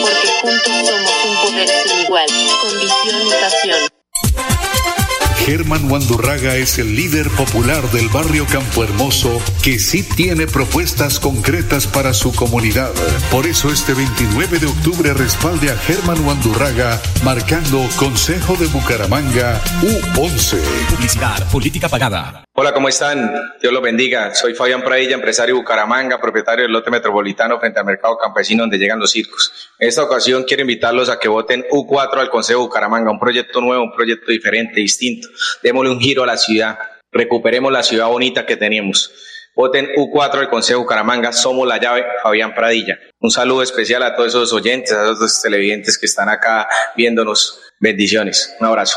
porque 0.01 0.29
juntos 0.41 0.73
somos 0.89 1.13
un 1.27 1.37
poder 1.43 1.69
sin 1.69 2.01
igual, 2.01 2.27
con 2.63 2.81
visión 2.81 3.27
y 3.27 3.31
pasión. 3.31 3.94
Germán 5.45 5.91
Wandurraga 5.91 6.57
es 6.57 6.79
el 6.79 6.97
líder 6.97 7.29
popular 7.29 7.83
del 7.91 8.09
barrio 8.09 8.47
Campo 8.47 8.83
Hermoso 8.83 9.43
que 9.63 9.79
sí 9.79 10.03
tiene 10.03 10.47
propuestas 10.47 11.21
concretas 11.21 11.87
para 11.87 12.15
su 12.15 12.33
comunidad. 12.33 12.93
Por 13.31 13.47
eso 13.47 13.71
este 13.71 13.93
29 13.93 14.59
de 14.59 14.67
octubre 14.67 15.13
respalde 15.13 15.71
a 15.71 15.77
Germán 15.77 16.25
Wandurraga 16.25 16.99
marcando 17.25 17.87
Consejo 17.99 18.57
de 18.57 18.69
Bucaramanga 18.69 19.61
U11. 19.83 20.63
Publicidad, 20.89 21.47
política 21.51 21.91
pagada. 21.91 22.44
Hola, 22.57 22.73
¿cómo 22.73 22.89
están? 22.89 23.35
Dios 23.61 23.73
los 23.73 23.83
bendiga. 23.83 24.33
Soy 24.33 24.55
Fabián 24.55 24.85
Pradilla, 24.85 25.15
empresario 25.15 25.57
de 25.57 25.61
Bucaramanga, 25.61 26.21
propietario 26.21 26.63
del 26.63 26.71
lote 26.71 26.89
metropolitano 26.89 27.59
frente 27.59 27.81
al 27.81 27.85
mercado 27.85 28.17
campesino 28.17 28.63
donde 28.63 28.79
llegan 28.79 29.01
los 29.01 29.11
circos. 29.11 29.73
En 29.81 29.89
esta 29.89 30.05
ocasión 30.05 30.45
quiero 30.45 30.61
invitarlos 30.61 31.09
a 31.09 31.19
que 31.19 31.27
voten 31.27 31.65
U4 31.69 32.17
al 32.19 32.31
Consejo 32.31 32.61
Bucaramanga, 32.61 33.11
un 33.11 33.19
proyecto 33.19 33.61
nuevo, 33.61 33.83
un 33.83 33.93
proyecto 33.93 34.31
diferente, 34.31 34.79
distinto. 34.79 35.27
Démosle 35.65 35.91
un 35.91 36.01
giro 36.01 36.23
a 36.23 36.27
la 36.27 36.37
ciudad, 36.37 36.79
recuperemos 37.11 37.73
la 37.73 37.83
ciudad 37.83 38.07
bonita 38.07 38.47
que 38.47 38.57
teníamos. 38.57 39.13
Voten 39.57 39.89
U4 39.97 40.39
al 40.39 40.49
Consejo 40.49 40.83
Bucaramanga, 40.83 41.33
somos 41.33 41.67
la 41.67 41.81
llave, 41.81 42.07
Fabián 42.23 42.55
Pradilla. 42.55 43.01
Un 43.19 43.33
saludo 43.33 43.65
especial 43.65 44.05
a 44.05 44.15
todos 44.15 44.29
esos 44.29 44.53
oyentes, 44.53 44.93
a 44.93 45.03
todos 45.03 45.19
los 45.19 45.43
televidentes 45.43 45.99
que 45.99 46.07
están 46.07 46.29
acá 46.29 46.69
viéndonos. 46.95 47.63
Bendiciones. 47.81 48.55
Un 48.61 48.69
abrazo. 48.69 48.97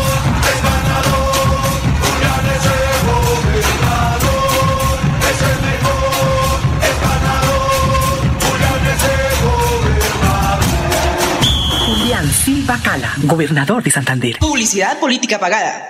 Silva 12.43 12.75
Cala, 12.83 13.13
gobernador 13.25 13.83
de 13.83 13.91
Santander. 13.91 14.37
Publicidad 14.39 14.99
política 14.99 15.37
pagada. 15.37 15.85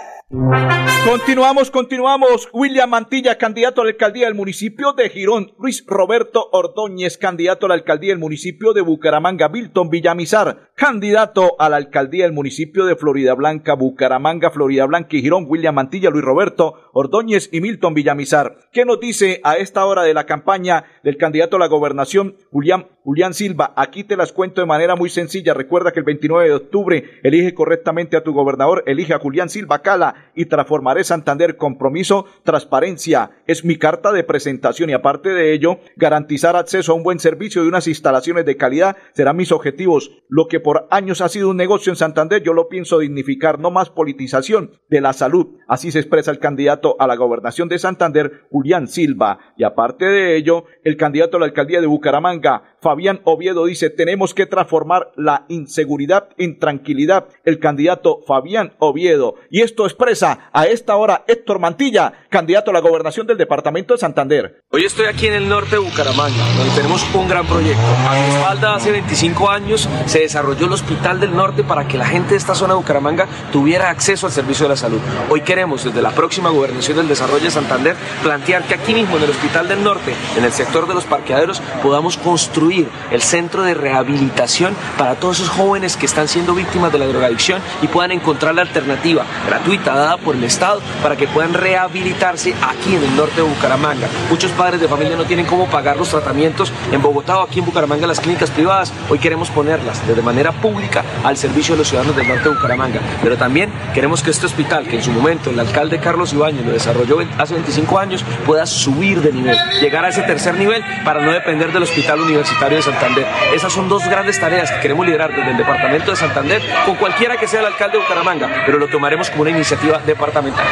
Continuamos, 1.05 1.71
continuamos. 1.71 2.49
William 2.53 2.89
Mantilla, 2.89 3.37
candidato 3.37 3.81
a 3.81 3.85
la 3.85 3.91
alcaldía 3.91 4.25
del 4.25 4.35
municipio 4.35 4.93
de 4.93 5.09
Girón. 5.09 5.53
Luis 5.57 5.85
Roberto 5.87 6.49
Ordóñez, 6.51 7.17
candidato 7.17 7.65
a 7.65 7.69
la 7.69 7.75
alcaldía 7.75 8.11
del 8.11 8.19
municipio 8.19 8.73
de 8.73 8.81
Bucaramanga. 8.81 9.49
Milton 9.49 9.89
Villamizar, 9.89 10.71
candidato 10.75 11.55
a 11.57 11.69
la 11.69 11.77
alcaldía 11.77 12.25
del 12.25 12.33
municipio 12.33 12.85
de 12.85 12.95
Florida 12.95 13.33
Blanca, 13.33 13.73
Bucaramanga, 13.73 14.51
Florida 14.51 14.85
Blanca 14.85 15.15
y 15.17 15.21
Girón. 15.21 15.45
William 15.47 15.75
Mantilla, 15.75 16.09
Luis 16.09 16.23
Roberto 16.23 16.75
Ordóñez 16.93 17.49
y 17.51 17.61
Milton 17.61 17.93
Villamizar. 17.93 18.57
¿Qué 18.73 18.83
nos 18.83 18.99
dice 18.99 19.41
a 19.43 19.55
esta 19.55 19.85
hora 19.85 20.03
de 20.03 20.13
la 20.13 20.25
campaña 20.25 20.83
del 21.03 21.17
candidato 21.17 21.55
a 21.55 21.59
la 21.59 21.67
gobernación, 21.67 22.35
Julián, 22.51 22.87
Julián 23.03 23.33
Silva? 23.33 23.73
Aquí 23.75 24.03
te 24.03 24.15
las 24.15 24.31
cuento 24.31 24.61
de 24.61 24.67
manera 24.67 24.95
muy 24.95 25.09
sencilla. 25.09 25.55
Recuerda 25.55 25.91
que 25.91 25.99
el 25.99 26.05
29 26.05 26.47
de 26.47 26.53
octubre 26.53 27.03
elige 27.23 27.55
correctamente 27.55 28.15
a 28.15 28.23
tu 28.23 28.31
gobernador, 28.31 28.83
elige 28.85 29.15
a 29.15 29.19
Julián 29.19 29.49
Silva 29.49 29.81
Cala 29.81 30.31
y 30.35 30.45
transformaré 30.45 31.03
Santander. 31.03 31.57
Compromiso, 31.57 32.25
transparencia. 32.43 33.31
Es 33.47 33.65
mi 33.65 33.77
carta 33.77 34.11
de 34.11 34.23
presentación 34.23 34.91
y 34.91 34.93
aparte 34.93 35.29
de 35.29 35.51
ello, 35.53 35.79
garantizar 35.95 36.55
acceso 36.55 36.91
a 36.91 36.95
un 36.95 37.01
buen 37.01 37.17
servicio 37.17 37.63
y 37.63 37.67
unas 37.67 37.87
instalaciones 37.87 38.45
de 38.45 38.57
calidad 38.57 38.97
serán 39.13 39.37
mis 39.37 39.51
objetivos. 39.51 40.11
Lo 40.29 40.47
que 40.47 40.59
por 40.59 40.87
años 40.91 41.21
ha 41.21 41.29
sido 41.29 41.49
un 41.49 41.57
negocio 41.57 41.91
en 41.91 41.97
Santander, 41.97 42.43
yo 42.43 42.53
lo 42.53 42.69
pienso 42.69 42.99
dignificar, 42.99 43.59
no 43.59 43.71
más 43.71 43.89
politización 43.89 44.71
de 44.89 45.01
la 45.01 45.13
salud. 45.13 45.57
Así 45.67 45.91
se 45.91 45.99
expresa 45.99 46.29
el 46.29 46.39
candidato 46.39 46.95
a 46.99 47.07
la 47.07 47.15
gobernación 47.15 47.67
de 47.67 47.79
Santander, 47.79 48.43
Julián 48.51 48.87
Silva. 48.87 49.39
Y 49.57 49.63
aparte 49.63 50.05
de 50.05 50.37
ello, 50.37 50.65
el 50.83 50.97
candidato 50.97 51.37
a 51.37 51.39
la 51.39 51.47
alcaldía 51.47 51.81
de 51.81 51.87
Bucaramanga, 51.87 52.75
Fabián 52.91 53.21
Oviedo, 53.23 53.67
dice, 53.67 53.89
tenemos 53.89 54.33
que 54.33 54.45
transformar 54.45 55.13
la 55.15 55.45
inseguridad 55.47 56.27
en 56.37 56.59
tranquilidad. 56.59 57.27
El 57.45 57.57
candidato 57.57 58.19
Fabián 58.27 58.73
Oviedo. 58.79 59.35
Y 59.49 59.61
esto 59.61 59.85
expresa 59.85 60.49
a 60.51 60.65
esta 60.65 60.97
hora 60.97 61.23
Héctor 61.25 61.59
Mantilla, 61.59 62.11
candidato 62.27 62.69
a 62.69 62.73
la 62.73 62.81
gobernación 62.81 63.27
del 63.27 63.37
departamento 63.37 63.93
de 63.93 63.99
Santander. 64.01 64.63
Hoy 64.71 64.83
estoy 64.83 65.05
aquí 65.05 65.27
en 65.27 65.35
el 65.35 65.47
norte 65.47 65.77
de 65.77 65.77
Bucaramanga, 65.77 66.43
donde 66.57 66.75
tenemos 66.75 67.05
un 67.15 67.29
gran 67.29 67.47
proyecto. 67.47 67.81
A 68.09 68.13
mi 68.13 68.35
espalda, 68.35 68.75
hace 68.75 68.91
25 68.91 69.49
años, 69.49 69.87
se 70.05 70.19
desarrolló 70.19 70.65
el 70.65 70.73
Hospital 70.73 71.21
del 71.21 71.33
Norte 71.33 71.63
para 71.63 71.87
que 71.87 71.97
la 71.97 72.05
gente 72.05 72.31
de 72.31 72.37
esta 72.37 72.55
zona 72.55 72.73
de 72.73 72.79
Bucaramanga 72.79 73.25
tuviera 73.53 73.89
acceso 73.89 74.27
al 74.27 74.33
servicio 74.33 74.65
de 74.65 74.71
la 74.71 74.75
salud. 74.75 74.99
Hoy 75.29 75.39
queremos, 75.39 75.85
desde 75.85 76.01
la 76.01 76.11
próxima 76.11 76.49
gobernación 76.49 76.97
del 76.97 77.07
desarrollo 77.07 77.45
de 77.45 77.51
Santander, 77.51 77.95
plantear 78.21 78.63
que 78.63 78.73
aquí 78.73 78.93
mismo, 78.93 79.15
en 79.15 79.23
el 79.23 79.29
Hospital 79.29 79.69
del 79.69 79.81
Norte, 79.81 80.13
en 80.35 80.43
el 80.43 80.51
sector 80.51 80.89
de 80.89 80.93
los 80.93 81.05
parqueaderos, 81.05 81.61
podamos 81.81 82.17
construir 82.17 82.80
el 83.11 83.21
centro 83.21 83.63
de 83.63 83.73
rehabilitación 83.73 84.75
para 84.97 85.15
todos 85.15 85.39
esos 85.39 85.49
jóvenes 85.49 85.97
que 85.97 86.05
están 86.05 86.27
siendo 86.27 86.53
víctimas 86.53 86.91
de 86.91 86.99
la 86.99 87.05
drogadicción 87.05 87.61
y 87.81 87.87
puedan 87.87 88.11
encontrar 88.11 88.55
la 88.55 88.61
alternativa 88.61 89.25
gratuita 89.47 89.93
dada 89.93 90.17
por 90.17 90.35
el 90.35 90.43
Estado 90.43 90.81
para 91.01 91.15
que 91.15 91.27
puedan 91.27 91.53
rehabilitarse 91.53 92.53
aquí 92.61 92.95
en 92.95 93.03
el 93.03 93.15
norte 93.15 93.35
de 93.37 93.41
Bucaramanga. 93.43 94.07
Muchos 94.29 94.51
padres 94.51 94.79
de 94.79 94.87
familia 94.87 95.15
no 95.17 95.25
tienen 95.25 95.45
cómo 95.45 95.67
pagar 95.67 95.97
los 95.97 96.09
tratamientos 96.09 96.71
en 96.91 97.01
Bogotá 97.01 97.39
o 97.39 97.43
aquí 97.43 97.59
en 97.59 97.65
Bucaramanga 97.65 98.07
las 98.07 98.19
clínicas 98.19 98.49
privadas. 98.49 98.93
Hoy 99.09 99.19
queremos 99.19 99.49
ponerlas 99.49 100.05
de 100.07 100.21
manera 100.21 100.51
pública 100.51 101.03
al 101.23 101.37
servicio 101.37 101.75
de 101.75 101.79
los 101.79 101.87
ciudadanos 101.87 102.15
del 102.15 102.27
norte 102.27 102.43
de 102.43 102.55
Bucaramanga. 102.55 102.99
Pero 103.21 103.37
también 103.37 103.71
queremos 103.93 104.21
que 104.21 104.31
este 104.31 104.45
hospital, 104.45 104.87
que 104.87 104.97
en 104.97 105.03
su 105.03 105.11
momento 105.11 105.49
el 105.49 105.59
alcalde 105.59 105.99
Carlos 105.99 106.33
Ibáñez 106.33 106.65
lo 106.65 106.71
desarrolló 106.71 107.19
hace 107.37 107.53
25 107.53 107.99
años, 107.99 108.23
pueda 108.45 108.65
subir 108.65 109.21
de 109.21 109.31
nivel, 109.31 109.57
llegar 109.81 110.05
a 110.05 110.09
ese 110.09 110.21
tercer 110.23 110.55
nivel 110.55 110.83
para 111.03 111.21
no 111.21 111.31
depender 111.31 111.71
del 111.71 111.83
Hospital 111.83 112.21
Universitario 112.21 112.70
de 112.77 112.81
Santander. 112.83 113.25
Esas 113.53 113.71
son 113.73 113.89
dos 113.89 114.07
grandes 114.07 114.39
tareas 114.39 114.71
que 114.71 114.79
queremos 114.79 115.05
liderar 115.05 115.35
desde 115.35 115.51
el 115.51 115.57
departamento 115.57 116.11
de 116.11 116.17
Santander 116.17 116.61
con 116.85 116.95
cualquiera 116.95 117.37
que 117.37 117.47
sea 117.47 117.61
el 117.61 117.67
alcalde 117.67 117.97
de 117.97 118.03
Bucaramanga, 118.03 118.63
pero 118.65 118.77
lo 118.77 118.87
tomaremos 118.87 119.29
como 119.29 119.43
una 119.43 119.51
iniciativa 119.51 119.99
departamental. 119.99 120.67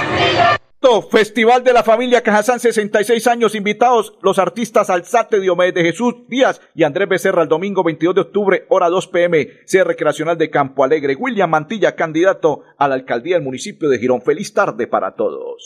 Festival 1.11 1.63
de 1.63 1.73
la 1.73 1.83
Familia 1.83 2.21
Cajazán, 2.21 2.59
66 2.59 3.27
años, 3.27 3.53
invitados 3.53 4.17
los 4.21 4.39
artistas 4.39 4.89
Alzate 4.89 5.39
Diomedes 5.39 5.75
de 5.75 5.83
Jesús 5.83 6.15
Díaz 6.27 6.61
y 6.73 6.83
Andrés 6.83 7.07
Becerra 7.07 7.43
el 7.43 7.47
domingo 7.47 7.83
22 7.83 8.15
de 8.15 8.21
octubre, 8.21 8.65
hora 8.69 8.89
2 8.89 9.07
pm, 9.07 9.49
sede 9.65 9.83
recreacional 9.83 10.37
de 10.37 10.49
Campo 10.49 10.83
Alegre. 10.83 11.15
William 11.15 11.49
Mantilla, 11.49 11.95
candidato 11.95 12.63
a 12.77 12.87
la 12.87 12.95
alcaldía 12.95 13.35
del 13.35 13.43
municipio 13.43 13.87
de 13.89 13.99
Girón. 13.99 14.21
Feliz 14.21 14.53
tarde 14.53 14.87
para 14.87 15.15
todos. 15.15 15.65